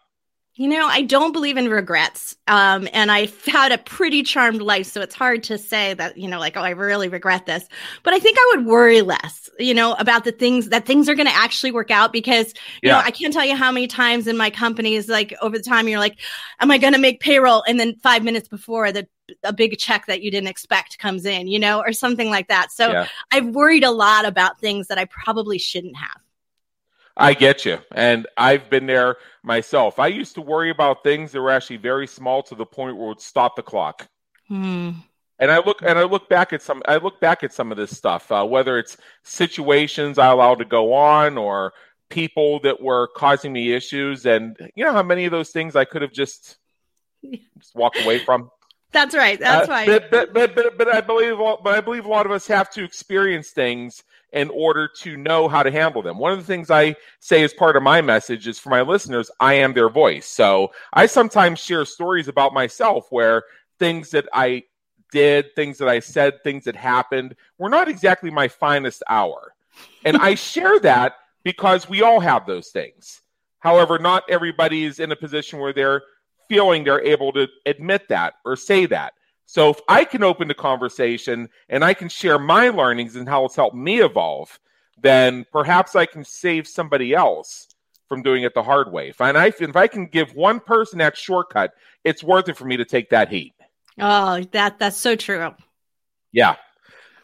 You 0.56 0.68
know, 0.68 0.86
I 0.86 1.04
don't 1.04 1.32
believe 1.32 1.56
in 1.56 1.70
regrets. 1.70 2.36
Um, 2.48 2.88
and 2.92 3.10
I've 3.12 3.46
had 3.46 3.72
a 3.72 3.78
pretty 3.78 4.24
charmed 4.24 4.62
life, 4.62 4.88
so 4.88 5.02
it's 5.02 5.16
hard 5.16 5.44
to 5.44 5.58
say 5.58 5.94
that, 5.94 6.18
you 6.18 6.28
know, 6.28 6.40
like, 6.40 6.58
oh, 6.58 6.62
I 6.62 6.72
really 6.72 7.08
regret 7.08 7.46
this. 7.46 7.66
But 8.04 8.14
I 8.14 8.20
think 8.20 8.38
I 8.40 8.54
would 8.56 8.66
worry 8.66 9.02
less, 9.02 9.50
you 9.58 9.74
know, 9.74 9.94
about 9.94 10.26
the 10.26 10.32
things 10.32 10.70
that 10.70 10.86
things 10.86 11.08
are 11.08 11.16
going 11.16 11.28
to 11.28 11.36
actually 11.36 11.72
work 11.72 11.90
out 11.90 12.12
because, 12.12 12.54
you 12.82 12.90
yeah. 12.90 12.94
know, 12.94 13.00
I 13.00 13.12
can't 13.12 13.34
tell 13.34 13.46
you 13.46 13.56
how 13.56 13.72
many 13.72 13.88
times 13.88 14.28
in 14.28 14.36
my 14.36 14.50
companies, 14.50 15.08
like 15.08 15.34
over 15.42 15.58
the 15.58 15.64
time, 15.64 15.88
you're 15.88 16.00
like, 16.00 16.20
am 16.60 16.70
I 16.70 16.78
going 16.78 16.94
to 16.94 17.00
make 17.00 17.22
payroll? 17.22 17.64
And 17.68 17.80
then 17.80 17.96
five 17.96 18.24
minutes 18.24 18.48
before 18.48 18.92
the 18.92 19.08
a 19.44 19.54
big 19.54 19.78
check 19.78 20.08
that 20.08 20.22
you 20.22 20.32
didn't 20.32 20.50
expect 20.50 21.00
comes 21.00 21.26
in, 21.26 21.48
you 21.48 21.60
know, 21.60 21.80
or 21.80 21.94
something 21.94 22.30
like 22.30 22.50
that. 22.50 22.72
So 22.72 22.92
yeah. 22.92 23.08
I've 23.32 23.48
worried 23.48 23.84
a 23.84 23.92
lot 23.92 24.26
about 24.26 24.60
things 24.60 24.88
that 24.88 24.98
I 24.98 25.06
probably 25.06 25.58
shouldn't 25.58 25.96
have. 25.96 26.22
I 27.18 27.34
get 27.34 27.66
you. 27.66 27.80
And 27.94 28.28
I've 28.38 28.70
been 28.70 28.86
there 28.86 29.18
myself. 29.44 30.00
I 30.00 30.08
used 30.08 30.36
to 30.36 30.42
worry 30.42 30.70
about 30.70 31.04
things 31.04 31.32
that 31.32 31.42
were 31.42 31.52
actually 31.52 31.78
very 31.78 32.08
small 32.08 32.44
to 32.44 32.56
the 32.56 32.66
point 32.66 32.98
where 32.98 33.06
it 33.06 33.10
would 33.10 33.22
stop 33.22 33.56
the 33.56 33.64
clock. 33.64 34.08
Hmm. 34.48 34.92
And 35.40 35.52
I 35.52 35.58
look 35.58 35.82
and 35.82 35.98
I 35.98 36.04
look 36.04 36.30
back 36.30 36.54
at 36.54 36.62
some 36.62 36.84
I 36.88 36.98
look 36.98 37.20
back 37.20 37.44
at 37.44 37.52
some 37.52 37.72
of 37.72 37.78
this 37.78 37.98
stuff, 37.98 38.32
uh, 38.32 38.46
whether 38.46 38.78
it's 38.78 38.96
situations 39.24 40.20
I 40.20 40.28
allowed 40.28 40.60
to 40.60 40.66
go 40.66 40.94
on 40.94 41.36
or 41.38 41.74
people 42.10 42.60
that 42.60 42.80
were 42.80 43.08
causing 43.08 43.52
me 43.52 43.74
issues, 43.74 44.28
and 44.28 44.56
you 44.76 44.86
know 44.86 44.92
how 44.92 45.02
many 45.02 45.26
of 45.26 45.32
those 45.32 45.50
things 45.50 45.76
I 45.76 45.86
could 45.86 46.04
have 46.04 46.14
just 46.14 46.58
just 47.58 47.74
walked 47.74 48.00
away 48.04 48.20
from. 48.20 48.52
That's 48.92 49.16
right. 49.16 49.40
That's 49.40 49.68
uh, 49.68 49.72
right. 49.72 49.88
But, 49.88 50.12
but, 50.12 50.34
but, 50.34 50.54
but, 50.54 50.78
but 50.78 50.94
I 50.94 51.02
believe 51.02 51.38
but 51.38 51.74
I 51.76 51.82
believe 51.82 52.06
a 52.06 52.10
lot 52.10 52.28
of 52.28 52.32
us 52.32 52.46
have 52.48 52.70
to 52.72 52.84
experience 52.84 53.50
things 53.50 54.04
in 54.34 54.50
order 54.50 54.88
to 54.88 55.18
know 55.18 55.48
how 55.48 55.64
to 55.64 55.72
handle 55.72 56.02
them. 56.02 56.18
One 56.18 56.32
of 56.32 56.38
the 56.38 56.46
things 56.46 56.72
I 56.72 56.96
say 57.20 57.44
as 57.44 57.54
part 57.54 57.76
of 57.76 57.84
my 57.84 58.02
message 58.02 58.48
is 58.48 58.60
for 58.60 58.70
my 58.70 58.82
listeners, 58.82 59.30
I 59.40 59.56
am 59.56 59.74
their 59.74 59.90
voice. 59.90 60.26
So 60.26 60.72
I 60.94 61.06
sometimes 61.06 61.60
share 61.60 61.86
stories 61.86 62.28
about 62.28 62.54
myself 62.54 63.08
where 63.10 63.44
things 63.80 64.12
that 64.12 64.28
I 64.34 64.64
did, 65.12 65.54
things 65.56 65.78
that 65.80 65.90
I 65.90 66.00
said, 66.00 66.44
things 66.44 66.64
that 66.64 66.76
happened 66.76 67.36
were 67.58 67.70
not 67.70 67.90
exactly 67.90 68.32
my 68.32 68.48
finest 68.48 69.04
hour. 69.10 69.54
And 70.06 70.18
I 70.18 70.36
share 70.36 70.80
that 70.80 71.16
because 71.44 71.90
we 71.90 72.02
all 72.02 72.20
have 72.20 72.46
those 72.46 72.70
things. 72.70 73.22
However, 73.60 74.00
not 74.00 74.24
everybody 74.30 74.86
is 74.86 75.00
in 75.00 75.12
a 75.12 75.16
position 75.16 75.60
where 75.60 75.74
they're 75.74 76.02
feeling 76.48 76.84
they're 76.84 77.02
able 77.02 77.32
to 77.34 77.48
admit 77.66 78.08
that 78.10 78.34
or 78.44 78.56
say 78.56 78.86
that. 78.88 79.14
So 79.52 79.70
if 79.70 79.82
I 79.90 80.06
can 80.06 80.24
open 80.24 80.48
the 80.48 80.54
conversation 80.54 81.50
and 81.68 81.84
I 81.84 81.94
can 81.94 82.08
share 82.08 82.40
my 82.40 82.70
learnings 82.70 83.18
and 83.18 83.28
how 83.28 83.44
it's 83.44 83.58
helped 83.58 83.76
me 83.76 84.02
evolve, 84.02 84.58
then 84.98 85.46
perhaps 85.52 85.94
I 85.94 86.06
can 86.06 86.24
save 86.24 86.70
somebody 86.70 87.14
else 87.14 87.68
from 88.08 88.22
doing 88.22 88.44
it 88.44 88.54
the 88.54 88.64
hard 88.64 88.94
way. 88.94 89.10
If 89.10 89.20
I, 89.20 89.48
if 89.48 89.76
I 89.76 89.88
can 89.88 90.06
give 90.06 90.34
one 90.36 90.62
person 90.62 91.00
that 91.00 91.18
shortcut, 91.18 91.74
it's 92.06 92.24
worth 92.24 92.48
it 92.48 92.56
for 92.56 92.64
me 92.64 92.78
to 92.78 92.86
take 92.86 93.10
that 93.10 93.28
heat. 93.28 93.54
Oh, 94.00 94.42
that 94.54 94.80
that's 94.80 94.96
so 94.96 95.18
true. 95.18 95.54
Yeah. 96.32 96.56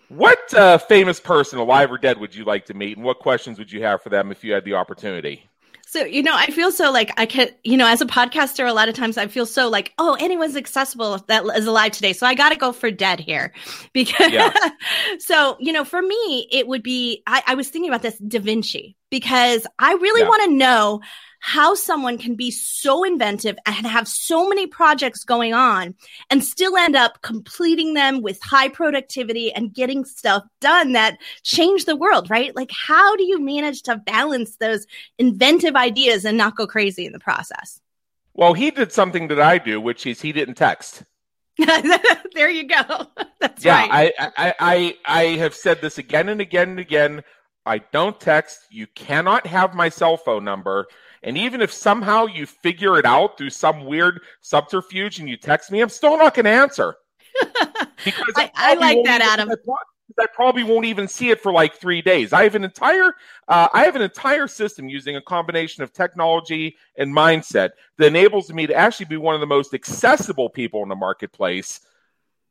What 0.10 0.54
uh, 0.54 0.80
famous 0.80 1.22
person, 1.22 1.60
alive 1.60 1.94
or 1.94 1.98
dead, 1.98 2.18
would 2.18 2.36
you 2.36 2.44
like 2.44 2.66
to 2.66 2.74
meet, 2.74 2.98
and 2.98 3.06
what 3.06 3.20
questions 3.20 3.58
would 3.58 3.72
you 3.72 3.84
have 3.84 4.02
for 4.02 4.10
them 4.10 4.34
if 4.34 4.44
you 4.44 4.52
had 4.52 4.66
the 4.66 4.74
opportunity? 4.74 5.48
So, 5.90 6.04
you 6.04 6.22
know, 6.22 6.36
I 6.36 6.48
feel 6.48 6.70
so 6.70 6.92
like 6.92 7.18
I 7.18 7.26
can, 7.26 7.48
you 7.64 7.78
know, 7.78 7.88
as 7.88 8.02
a 8.02 8.06
podcaster, 8.06 8.68
a 8.68 8.74
lot 8.74 8.90
of 8.90 8.96
times 8.96 9.18
I 9.18 9.28
feel 9.28 9.46
so 9.46 9.70
like, 9.70 9.94
oh, 9.98 10.18
anyone's 10.20 10.58
accessible 10.58 11.18
that 11.28 11.46
is 11.56 11.66
alive 11.66 11.94
today. 11.94 12.12
So 12.12 12.28
I 12.28 12.34
got 12.34 12.50
to 12.50 12.58
go 12.58 12.74
for 12.74 12.92
dead 12.92 13.22
here 13.22 13.54
because, 13.94 14.34
yeah. 14.34 14.54
so, 15.20 15.56
you 15.62 15.72
know, 15.72 15.86
for 15.86 16.02
me, 16.02 16.48
it 16.52 16.68
would 16.68 16.84
be, 16.84 17.24
I, 17.26 17.42
I 17.48 17.56
was 17.56 17.70
thinking 17.70 17.90
about 17.90 18.02
this 18.02 18.18
Da 18.18 18.40
Vinci 18.40 18.98
because 19.10 19.66
I 19.80 19.94
really 19.94 20.22
yeah. 20.22 20.28
want 20.28 20.44
to 20.44 20.58
know 20.58 21.00
how 21.48 21.74
someone 21.74 22.18
can 22.18 22.36
be 22.36 22.52
so 22.52 23.06
inventive 23.06 23.58
and 23.66 23.88
have 23.88 24.06
so 24.06 24.50
many 24.50 24.68
projects 24.68 25.24
going 25.24 25.54
on 25.54 25.96
and 26.30 26.44
still 26.44 26.76
end 26.76 26.94
up 26.94 27.22
completing 27.22 27.94
them 27.94 28.22
with 28.22 28.38
high 28.44 28.68
productivity 28.68 29.54
and 29.54 29.74
getting 29.74 30.04
stuff 30.04 30.44
done 30.60 30.92
that 30.92 31.18
change 31.44 31.86
the 31.86 31.96
world, 31.96 32.30
right? 32.30 32.54
Like, 32.54 32.70
how 32.72 33.16
do 33.16 33.24
you 33.24 33.40
manage 33.40 33.84
to 33.84 33.96
balance 33.96 34.58
those 34.58 34.86
inventive 35.18 35.78
ideas 35.78 36.26
and 36.26 36.38
not 36.38 36.58
go 36.58 36.68
crazy 36.68 37.06
in 37.06 37.14
the 37.14 37.20
process? 37.20 37.80
Well, 38.34 38.54
he 38.54 38.70
did 38.70 38.92
something 38.92 39.30
that 39.30 39.40
I 39.40 39.58
do, 39.58 39.80
which 39.80 40.06
is 40.06 40.20
he 40.20 40.34
didn't 40.34 40.56
text. 40.56 41.04
there 42.36 42.50
you 42.50 42.68
go. 42.68 43.08
That's 43.40 43.64
yeah, 43.64 43.88
right. 43.88 44.14
I, 44.20 44.32
I, 44.38 44.54
I, 44.60 44.98
I 45.06 45.24
have 45.38 45.56
said 45.56 45.80
this 45.80 45.98
again 45.98 46.28
and 46.28 46.42
again 46.42 46.72
and 46.72 46.80
again. 46.80 47.24
I 47.68 47.80
don't 47.92 48.20
text. 48.20 48.62
You 48.70 48.88
cannot 48.88 49.46
have 49.46 49.76
my 49.76 49.90
cell 49.90 50.18
phone 50.18 50.44
number. 50.44 50.88
And 51.24 51.38
even 51.38 51.62
if 51.62 51.74
somehow 51.74 52.26
you 52.26 52.46
figure 52.46 52.98
it 52.98 53.06
out 53.06 53.38
through 53.38 53.50
some 53.50 53.86
weird 53.86 54.22
subterfuge 54.42 55.20
and 55.20 55.30
you 55.30 55.38
text 55.38 55.72
me, 55.72 55.82
I'm 55.82 55.90
still 55.90 56.18
not 56.18 56.34
going 56.34 56.46
to 56.46 56.52
answer. 56.52 56.96
Because 58.06 58.34
I, 58.36 58.52
I 58.56 58.74
like 58.76 59.04
that, 59.06 59.22
Adam. 59.22 59.50
I 60.20 60.26
probably 60.34 60.64
won't 60.64 60.86
even 60.86 61.08
see 61.08 61.30
it 61.30 61.42
for 61.42 61.52
like 61.52 61.76
three 61.76 62.02
days. 62.02 62.32
I 62.32 62.44
have 62.44 62.56
an 62.56 62.64
entire, 62.64 63.14
uh, 63.48 63.68
I 63.74 63.84
have 63.84 63.96
an 63.96 64.02
entire 64.02 64.48
system 64.48 64.88
using 64.88 65.16
a 65.16 65.22
combination 65.22 65.84
of 65.84 65.94
technology 65.94 66.78
and 66.96 67.14
mindset 67.14 67.72
that 67.98 68.08
enables 68.08 68.52
me 68.52 68.68
to 68.68 68.74
actually 68.76 69.08
be 69.08 69.18
one 69.18 69.36
of 69.36 69.42
the 69.42 69.48
most 69.48 69.74
accessible 69.74 70.50
people 70.50 70.84
in 70.84 70.90
the 70.90 70.96
marketplace. 70.96 71.82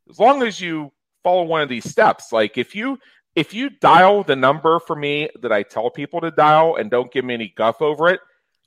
As 0.09 0.19
long 0.19 0.43
as 0.43 0.61
you 0.61 0.91
follow 1.23 1.43
one 1.43 1.61
of 1.61 1.69
these 1.69 1.89
steps, 1.89 2.31
like 2.31 2.57
if 2.57 2.75
you 2.75 2.99
if 3.37 3.53
you 3.53 3.69
dial 3.69 4.23
the 4.23 4.35
number 4.35 4.79
for 4.79 4.95
me 4.95 5.29
that 5.43 5.51
I 5.51 5.61
tell 5.61 5.91
people 5.91 6.21
to 6.21 6.31
dial 6.31 6.77
and 6.77 6.89
don't 6.89 7.11
give 7.11 7.23
me 7.23 7.35
any 7.35 7.53
guff 7.55 7.83
over 7.83 8.09
it, 8.09 8.19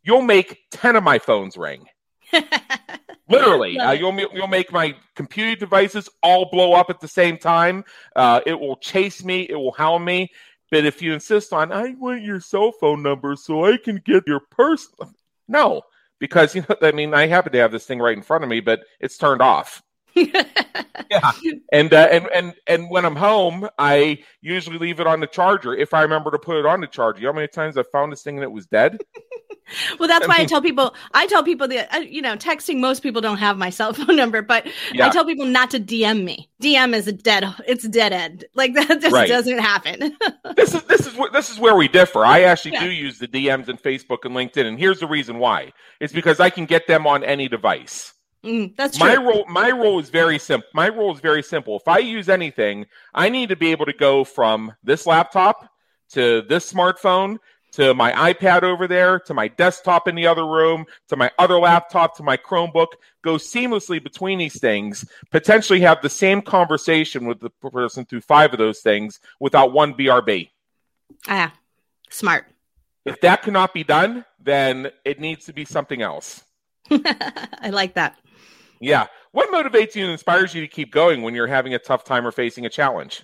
you'll 0.05 0.23
make 0.23 0.61
10 0.71 0.95
of 0.95 1.03
my 1.03 1.19
phones 1.19 1.57
ring. 1.57 1.87
Literally, 3.29 3.79
uh, 3.79 3.91
you'll 3.91 4.17
you'll 4.33 4.47
make 4.47 4.73
my 4.73 4.95
computer 5.17 5.59
devices 5.59 6.09
all 6.23 6.51
blow 6.51 6.73
up 6.73 6.89
at 6.89 7.01
the 7.01 7.09
same 7.09 7.37
time. 7.37 7.85
Uh, 8.15 8.41
it 8.47 8.59
will 8.59 8.77
chase 8.77 9.25
me. 9.25 9.43
It 9.43 9.57
will 9.57 9.73
hound 9.73 10.05
me. 10.05 10.29
But 10.71 10.85
if 10.85 11.03
you 11.03 11.13
insist 11.15 11.53
on, 11.53 11.73
I 11.73 11.95
want 11.99 12.23
your 12.23 12.39
cell 12.39 12.71
phone 12.71 13.03
number 13.03 13.35
so 13.35 13.65
I 13.65 13.77
can 13.77 14.01
get 14.05 14.25
your 14.29 14.41
personal. 14.51 15.13
No, 15.49 15.83
because 16.21 16.55
you 16.55 16.65
know, 16.69 16.77
I 16.81 16.93
mean, 16.93 17.13
I 17.13 17.27
happen 17.27 17.51
to 17.53 17.59
have 17.59 17.73
this 17.73 17.87
thing 17.87 17.99
right 17.99 18.17
in 18.17 18.23
front 18.23 18.45
of 18.45 18.51
me, 18.51 18.61
but 18.61 18.81
it's 19.01 19.17
turned 19.17 19.43
off. 19.43 19.83
yeah, 21.11 21.33
and 21.73 21.93
uh, 21.93 22.09
and 22.11 22.29
and 22.35 22.55
and 22.67 22.91
when 22.91 23.05
I'm 23.05 23.17
home, 23.17 23.69
I 23.79 24.23
usually 24.41 24.79
leave 24.79 25.01
it 25.01 25.07
on 25.07 25.21
the 25.21 25.27
charger 25.27 25.75
if 25.75 25.95
I 25.95 26.03
remember 26.03 26.31
to 26.31 26.39
put 26.39 26.57
it 26.57 26.67
on 26.67 26.81
the 26.81 26.87
charger. 26.87 27.21
You 27.21 27.27
know 27.27 27.33
how 27.33 27.37
many 27.37 27.49
times 27.49 27.77
I 27.77 27.83
found 27.85 28.13
this 28.13 28.23
thing 28.23 28.37
and 28.37 28.43
it 28.43 28.53
was 28.53 28.67
dead? 28.67 28.99
well, 29.99 30.09
that's 30.09 30.27
why 30.27 30.37
I 30.39 30.45
tell 30.45 30.63
people. 30.63 30.95
I 31.13 31.27
tell 31.27 31.43
people 31.43 31.69
that 31.69 31.95
uh, 31.95 31.99
you 31.99 32.23
know, 32.23 32.37
texting. 32.37 32.81
Most 32.81 33.03
people 33.03 33.21
don't 33.21 33.39
have 33.39 33.57
my 33.57 33.71
cell 33.71 33.93
phone 33.95 34.17
number, 34.17 34.43
but 34.43 34.67
yeah. 34.93 35.07
I 35.07 35.11
tell 35.11 35.25
people 35.25 35.47
not 35.47 35.71
to 35.71 35.81
DM 35.81 36.25
me. 36.25 36.51
DM 36.63 36.95
is 36.95 37.07
a 37.07 37.13
dead. 37.13 37.45
It's 37.67 37.87
dead 37.89 38.13
end. 38.13 38.45
Like 38.55 38.75
that 38.75 39.01
just 39.01 39.15
right. 39.15 39.29
doesn't 39.29 39.59
happen. 39.59 40.17
this 40.57 40.75
is 40.75 40.83
this 40.85 41.07
is 41.07 41.17
what 41.17 41.33
this 41.33 41.51
is 41.51 41.59
where 41.59 41.77
we 41.77 41.89
differ. 41.89 42.25
I 42.25 42.43
actually 42.43 42.73
yeah. 42.73 42.85
do 42.85 42.91
use 42.91 43.19
the 43.19 43.29
DMs 43.29 43.69
in 43.69 43.77
Facebook 43.77 44.25
and 44.25 44.35
LinkedIn, 44.35 44.67
and 44.67 44.79
here's 44.79 45.01
the 45.01 45.09
reason 45.09 45.39
why. 45.39 45.73
It's 46.01 46.13
because 46.13 46.41
I 46.41 46.51
can 46.51 46.67
get 46.67 46.87
them 46.87 47.07
on 47.07 47.25
any 47.25 47.49
device. 47.49 48.13
Mm, 48.45 48.75
that's 48.77 48.97
true. 48.97 49.07
My 49.07 49.17
role, 49.17 49.45
my 49.49 49.71
role 49.71 49.99
is 49.99 50.09
very 50.09 50.39
simple. 50.39 50.69
My 50.73 50.89
role 50.89 51.15
is 51.15 51.21
very 51.21 51.43
simple. 51.43 51.77
If 51.77 51.87
I 51.87 51.99
use 51.99 52.29
anything, 52.29 52.87
I 53.15 53.29
need 53.29 53.51
to 53.51 53.57
be 53.57 53.71
able 53.71 53.87
to 53.87 53.93
go 53.93 54.25
from 54.25 54.73
this 54.83 55.07
laptop 55.07 55.69
to 56.13 56.43
this 56.43 56.71
smartphone 56.73 57.39
to 57.73 57.95
my 57.95 58.33
iPad 58.33 58.63
over 58.63 58.89
there 58.89 59.21
to 59.21 59.35
my 59.35 59.49
desktop 59.49 60.09
in 60.09 60.15
the 60.15 60.27
other 60.27 60.47
room 60.47 60.85
to 61.09 61.17
my 61.17 61.31
other 61.39 61.59
laptop 61.59 62.17
to 62.17 62.23
my 62.23 62.37
Chromebook. 62.37 62.89
Go 63.23 63.35
seamlessly 63.35 64.03
between 64.03 64.39
these 64.39 64.59
things. 64.59 65.05
Potentially 65.31 65.81
have 65.81 66.03
the 66.03 66.09
same 66.09 66.43
conversation 66.43 67.27
with 67.27 67.41
the 67.41 67.51
person 67.51 68.05
through 68.05 68.23
five 68.23 68.53
of 68.53 68.59
those 68.59 68.81
things 68.81 69.21
without 69.39 69.73
one 69.73 69.95
BRB. 69.95 70.49
Ah, 71.29 71.53
smart. 72.09 72.47
If 73.05 73.21
that 73.21 73.43
cannot 73.43 73.73
be 73.73 73.85
done, 73.85 74.25
then 74.41 74.91
it 75.05 75.21
needs 75.21 75.47
to 75.47 75.53
be 75.53 75.65
something 75.65 76.03
else. 76.03 76.43
I 76.91 77.71
like 77.71 77.95
that. 77.95 78.19
Yeah. 78.81 79.07
What 79.33 79.51
motivates 79.51 79.95
you 79.95 80.03
and 80.03 80.13
inspires 80.13 80.55
you 80.55 80.63
to 80.63 80.69
keep 80.69 80.93
going 80.93 81.23
when 81.23 81.35
you're 81.35 81.47
having 81.47 81.75
a 81.75 81.79
tough 81.79 82.05
time 82.05 82.27
or 82.27 82.33
facing 82.33 82.67
a 82.67 82.71
challenge? 82.71 83.23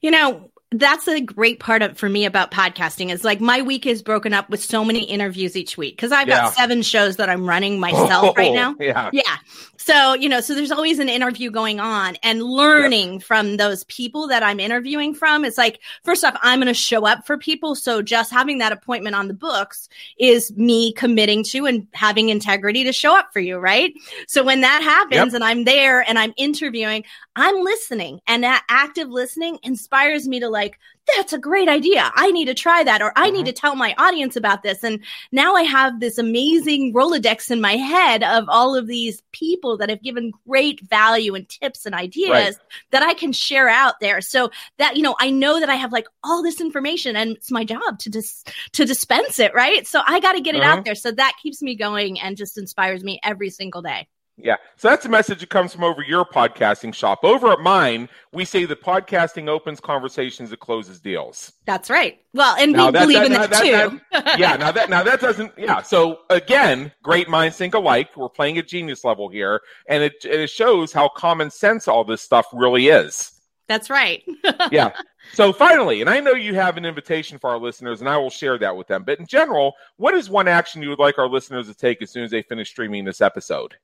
You 0.00 0.10
know, 0.10 0.50
that's 0.72 1.08
a 1.08 1.20
great 1.20 1.58
part 1.58 1.82
of 1.82 1.98
for 1.98 2.08
me 2.08 2.24
about 2.24 2.52
podcasting 2.52 3.10
is 3.10 3.24
like 3.24 3.40
my 3.40 3.60
week 3.60 3.86
is 3.86 4.02
broken 4.02 4.32
up 4.32 4.48
with 4.48 4.62
so 4.62 4.84
many 4.84 5.02
interviews 5.02 5.56
each 5.56 5.76
week 5.76 5.96
because 5.96 6.12
I've 6.12 6.28
yeah. 6.28 6.42
got 6.42 6.54
seven 6.54 6.82
shows 6.82 7.16
that 7.16 7.28
I'm 7.28 7.48
running 7.48 7.80
myself 7.80 8.24
oh, 8.24 8.34
right 8.36 8.52
now. 8.52 8.76
Yeah. 8.78 9.10
Yeah. 9.12 9.36
So, 9.76 10.14
you 10.14 10.28
know, 10.28 10.40
so 10.40 10.54
there's 10.54 10.70
always 10.70 10.98
an 10.98 11.08
interview 11.08 11.50
going 11.50 11.80
on 11.80 12.16
and 12.22 12.42
learning 12.42 13.14
yep. 13.14 13.22
from 13.22 13.56
those 13.56 13.82
people 13.84 14.28
that 14.28 14.42
I'm 14.42 14.60
interviewing 14.60 15.14
from. 15.14 15.44
It's 15.44 15.56
like, 15.56 15.80
first 16.04 16.22
off, 16.22 16.38
I'm 16.42 16.60
going 16.60 16.68
to 16.68 16.74
show 16.74 17.06
up 17.06 17.26
for 17.26 17.38
people. 17.38 17.74
So 17.74 18.02
just 18.02 18.30
having 18.30 18.58
that 18.58 18.72
appointment 18.72 19.16
on 19.16 19.26
the 19.26 19.34
books 19.34 19.88
is 20.18 20.54
me 20.54 20.92
committing 20.92 21.42
to 21.44 21.64
and 21.64 21.88
having 21.94 22.28
integrity 22.28 22.84
to 22.84 22.92
show 22.92 23.18
up 23.18 23.32
for 23.32 23.40
you. 23.40 23.58
Right. 23.58 23.94
So 24.28 24.44
when 24.44 24.60
that 24.60 24.82
happens 24.82 25.32
yep. 25.32 25.34
and 25.34 25.42
I'm 25.42 25.64
there 25.64 26.08
and 26.08 26.18
I'm 26.18 26.34
interviewing, 26.36 27.04
I'm 27.34 27.64
listening 27.64 28.20
and 28.26 28.44
that 28.44 28.64
active 28.68 29.08
listening 29.08 29.58
inspires 29.62 30.28
me 30.28 30.40
to 30.40 30.50
like, 30.60 30.78
that's 31.16 31.32
a 31.32 31.38
great 31.38 31.68
idea. 31.68 32.12
I 32.14 32.30
need 32.30 32.44
to 32.44 32.54
try 32.54 32.84
that, 32.84 33.02
or 33.02 33.12
I 33.16 33.26
mm-hmm. 33.26 33.36
need 33.38 33.46
to 33.46 33.52
tell 33.52 33.74
my 33.74 33.94
audience 33.98 34.36
about 34.36 34.62
this. 34.62 34.84
And 34.84 35.00
now 35.32 35.54
I 35.54 35.62
have 35.62 35.98
this 35.98 36.18
amazing 36.18 36.92
Rolodex 36.94 37.50
in 37.50 37.60
my 37.60 37.76
head 37.76 38.22
of 38.22 38.44
all 38.48 38.76
of 38.76 38.86
these 38.86 39.22
people 39.32 39.76
that 39.78 39.88
have 39.88 40.02
given 40.02 40.32
great 40.46 40.80
value 40.82 41.34
and 41.34 41.48
tips 41.48 41.86
and 41.86 41.94
ideas 41.94 42.30
right. 42.30 42.56
that 42.90 43.02
I 43.02 43.14
can 43.14 43.32
share 43.32 43.68
out 43.68 43.98
there. 44.00 44.20
So 44.20 44.50
that, 44.78 44.96
you 44.96 45.02
know, 45.02 45.16
I 45.18 45.30
know 45.30 45.58
that 45.58 45.70
I 45.70 45.76
have 45.76 45.92
like 45.92 46.06
all 46.22 46.42
this 46.42 46.60
information 46.60 47.16
and 47.16 47.36
it's 47.36 47.50
my 47.50 47.64
job 47.64 47.98
to 48.00 48.10
dis- 48.10 48.44
to 48.72 48.84
dispense 48.84 49.38
it, 49.38 49.54
right? 49.54 49.86
So 49.86 50.02
I 50.06 50.20
got 50.20 50.32
to 50.32 50.40
get 50.40 50.54
it 50.54 50.60
mm-hmm. 50.60 50.78
out 50.78 50.84
there. 50.84 50.94
So 50.94 51.10
that 51.12 51.34
keeps 51.42 51.62
me 51.62 51.74
going 51.74 52.20
and 52.20 52.36
just 52.36 52.58
inspires 52.58 53.02
me 53.02 53.18
every 53.24 53.50
single 53.50 53.82
day. 53.82 54.06
Yeah. 54.44 54.56
So 54.76 54.88
that's 54.88 55.06
a 55.06 55.08
message 55.08 55.40
that 55.40 55.50
comes 55.50 55.72
from 55.72 55.84
over 55.84 56.02
your 56.02 56.24
podcasting 56.24 56.94
shop. 56.94 57.20
Over 57.24 57.52
at 57.52 57.60
mine, 57.60 58.08
we 58.32 58.44
say 58.44 58.64
that 58.64 58.82
podcasting 58.82 59.48
opens 59.48 59.80
conversations, 59.80 60.52
it 60.52 60.60
closes 60.60 61.00
deals. 61.00 61.52
That's 61.66 61.90
right. 61.90 62.18
Well, 62.32 62.56
and 62.56 62.72
now 62.72 62.86
we 62.86 62.92
that, 62.92 63.00
believe 63.00 63.18
that, 63.18 63.26
in 63.26 63.32
that, 63.32 63.50
that 63.50 63.62
too. 63.62 64.00
yeah. 64.40 64.56
Now 64.56 64.72
that 64.72 64.90
now 64.90 65.02
that 65.02 65.20
doesn't. 65.20 65.52
Yeah. 65.56 65.82
So 65.82 66.20
again, 66.30 66.92
great 67.02 67.28
minds 67.28 67.56
think 67.56 67.74
alike. 67.74 68.16
We're 68.16 68.28
playing 68.28 68.58
at 68.58 68.68
genius 68.68 69.04
level 69.04 69.28
here, 69.28 69.60
and 69.88 70.02
it 70.02 70.24
it 70.24 70.48
shows 70.50 70.92
how 70.92 71.08
common 71.08 71.50
sense 71.50 71.88
all 71.88 72.04
this 72.04 72.22
stuff 72.22 72.46
really 72.52 72.88
is. 72.88 73.32
That's 73.70 73.88
right. 73.88 74.24
yeah. 74.72 74.90
So 75.32 75.52
finally, 75.52 76.00
and 76.00 76.10
I 76.10 76.18
know 76.18 76.32
you 76.32 76.56
have 76.56 76.76
an 76.76 76.84
invitation 76.84 77.38
for 77.38 77.50
our 77.50 77.58
listeners, 77.58 78.00
and 78.00 78.08
I 78.08 78.16
will 78.16 78.28
share 78.28 78.58
that 78.58 78.76
with 78.76 78.88
them. 78.88 79.04
But 79.04 79.20
in 79.20 79.26
general, 79.26 79.74
what 79.96 80.12
is 80.14 80.28
one 80.28 80.48
action 80.48 80.82
you 80.82 80.88
would 80.88 80.98
like 80.98 81.18
our 81.18 81.28
listeners 81.28 81.68
to 81.68 81.74
take 81.74 82.02
as 82.02 82.10
soon 82.10 82.24
as 82.24 82.32
they 82.32 82.42
finish 82.42 82.70
streaming 82.70 83.04
this 83.04 83.20
episode? 83.20 83.76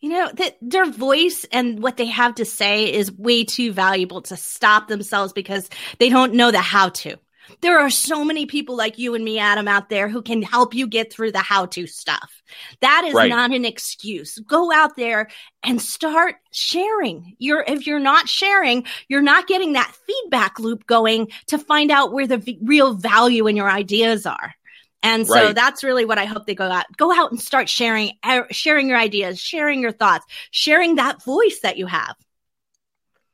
You 0.00 0.10
know, 0.10 0.30
that 0.32 0.56
their 0.62 0.88
voice 0.88 1.44
and 1.50 1.82
what 1.82 1.96
they 1.96 2.06
have 2.06 2.36
to 2.36 2.44
say 2.44 2.92
is 2.92 3.10
way 3.10 3.44
too 3.44 3.72
valuable 3.72 4.22
to 4.22 4.36
stop 4.36 4.86
themselves 4.86 5.32
because 5.32 5.68
they 5.98 6.08
don't 6.08 6.34
know 6.34 6.50
the 6.50 6.60
how 6.60 6.90
to. 6.90 7.16
There 7.60 7.78
are 7.80 7.90
so 7.90 8.24
many 8.24 8.46
people 8.46 8.76
like 8.76 8.98
you 8.98 9.14
and 9.14 9.24
me, 9.24 9.38
Adam, 9.38 9.68
out 9.68 9.88
there 9.88 10.08
who 10.08 10.22
can 10.22 10.42
help 10.42 10.74
you 10.74 10.86
get 10.86 11.12
through 11.12 11.32
the 11.32 11.38
how 11.38 11.66
to 11.66 11.86
stuff. 11.86 12.42
That 12.80 13.04
is 13.06 13.14
right. 13.14 13.28
not 13.28 13.52
an 13.54 13.64
excuse. 13.64 14.38
Go 14.38 14.72
out 14.72 14.96
there 14.96 15.28
and 15.62 15.80
start 15.80 16.36
sharing. 16.52 17.36
You're, 17.38 17.64
if 17.66 17.86
you're 17.86 17.98
not 17.98 18.28
sharing, 18.28 18.84
you're 19.08 19.22
not 19.22 19.46
getting 19.46 19.72
that 19.72 19.94
feedback 20.06 20.58
loop 20.58 20.86
going 20.86 21.28
to 21.46 21.58
find 21.58 21.90
out 21.90 22.12
where 22.12 22.26
the 22.26 22.38
v- 22.38 22.58
real 22.62 22.94
value 22.94 23.46
in 23.46 23.56
your 23.56 23.70
ideas 23.70 24.26
are. 24.26 24.54
And 25.02 25.26
so 25.26 25.34
right. 25.34 25.54
that's 25.54 25.84
really 25.84 26.04
what 26.04 26.18
I 26.18 26.24
hope 26.24 26.46
they 26.46 26.54
go 26.54 26.70
out, 26.70 26.84
go 26.96 27.12
out 27.12 27.30
and 27.30 27.40
start 27.40 27.68
sharing, 27.68 28.12
sharing 28.50 28.88
your 28.88 28.98
ideas, 28.98 29.40
sharing 29.40 29.80
your 29.80 29.92
thoughts, 29.92 30.26
sharing 30.50 30.96
that 30.96 31.22
voice 31.22 31.60
that 31.62 31.78
you 31.78 31.86
have. 31.86 32.16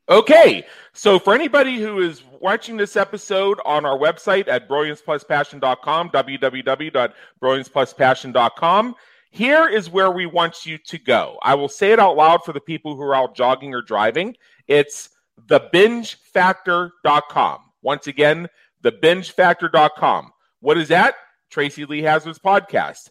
Okay. 0.09 0.64
So 0.92 1.18
for 1.18 1.35
anybody 1.35 1.81
who 1.81 2.00
is 2.00 2.22
watching 2.40 2.77
this 2.77 2.94
episode 2.96 3.59
on 3.64 3.87
our 3.87 3.98
website 3.98 4.46
at 4.48 4.68
brilliancepluspassion.com, 4.68 6.11
www.brilliancepluspassion.com, 6.11 8.94
here 9.31 9.68
is 9.68 9.88
where 9.90 10.11
we 10.11 10.27
want 10.27 10.66
you 10.66 10.77
to 10.79 10.98
go. 10.98 11.38
I 11.42 11.55
will 11.55 11.68
say 11.68 11.92
it 11.92 11.98
out 11.98 12.16
loud 12.16 12.44
for 12.44 12.53
the 12.53 12.61
people 12.61 12.94
who 12.94 13.00
are 13.03 13.14
out 13.14 13.35
jogging 13.35 13.72
or 13.74 13.81
driving. 13.81 14.37
It's 14.68 15.09
thebingefactor.com. 15.46 17.59
Once 17.83 18.07
again, 18.07 18.48
thebingefactor.com. 18.83 20.33
What 20.61 20.79
is 20.79 20.88
that? 20.88 21.14
Tracy 21.55 21.85
Lee 21.85 22.03
Hazzard's 22.03 22.40
podcast. 22.40 23.11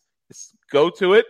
Go 0.69 0.89
to 0.89 1.13
it, 1.13 1.25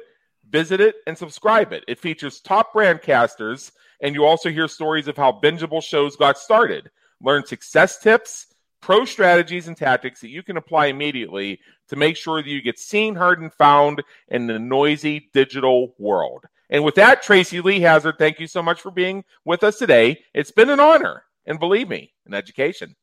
visit 0.49 0.81
it, 0.81 0.95
and 1.05 1.15
subscribe 1.15 1.71
it. 1.71 1.83
It 1.87 1.99
features 1.99 2.41
top 2.41 2.73
brandcasters, 2.73 3.71
and 4.01 4.15
you 4.15 4.25
also 4.25 4.49
hear 4.49 4.67
stories 4.67 5.07
of 5.07 5.15
how 5.15 5.31
bingeable 5.31 5.83
shows 5.83 6.15
got 6.15 6.39
started. 6.39 6.89
Learn 7.21 7.45
success 7.45 7.99
tips, 7.99 8.47
pro 8.81 9.05
strategies, 9.05 9.67
and 9.67 9.77
tactics 9.77 10.21
that 10.21 10.31
you 10.31 10.41
can 10.41 10.57
apply 10.57 10.87
immediately 10.87 11.59
to 11.89 11.95
make 11.95 12.17
sure 12.17 12.41
that 12.41 12.49
you 12.49 12.63
get 12.63 12.79
seen, 12.79 13.13
heard, 13.13 13.39
and 13.39 13.53
found 13.53 14.01
in 14.29 14.47
the 14.47 14.57
noisy 14.57 15.29
digital 15.35 15.93
world. 15.99 16.45
And 16.71 16.83
with 16.83 16.95
that, 16.95 17.21
Tracy 17.21 17.61
Lee 17.61 17.79
Hazzard, 17.79 18.15
thank 18.17 18.39
you 18.39 18.47
so 18.47 18.63
much 18.63 18.81
for 18.81 18.89
being 18.89 19.23
with 19.45 19.63
us 19.63 19.77
today. 19.77 20.23
It's 20.33 20.49
been 20.49 20.71
an 20.71 20.79
honor, 20.79 21.25
and 21.45 21.59
believe 21.59 21.89
me, 21.89 22.11
an 22.25 22.33
education. 22.33 22.95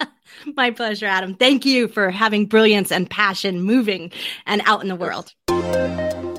My 0.56 0.70
pleasure, 0.70 1.06
Adam. 1.06 1.34
Thank 1.34 1.64
you 1.64 1.88
for 1.88 2.10
having 2.10 2.46
brilliance 2.46 2.92
and 2.92 3.08
passion 3.08 3.62
moving 3.62 4.12
and 4.46 4.62
out 4.64 4.82
in 4.82 4.88
the 4.88 4.96
world. 4.96 5.32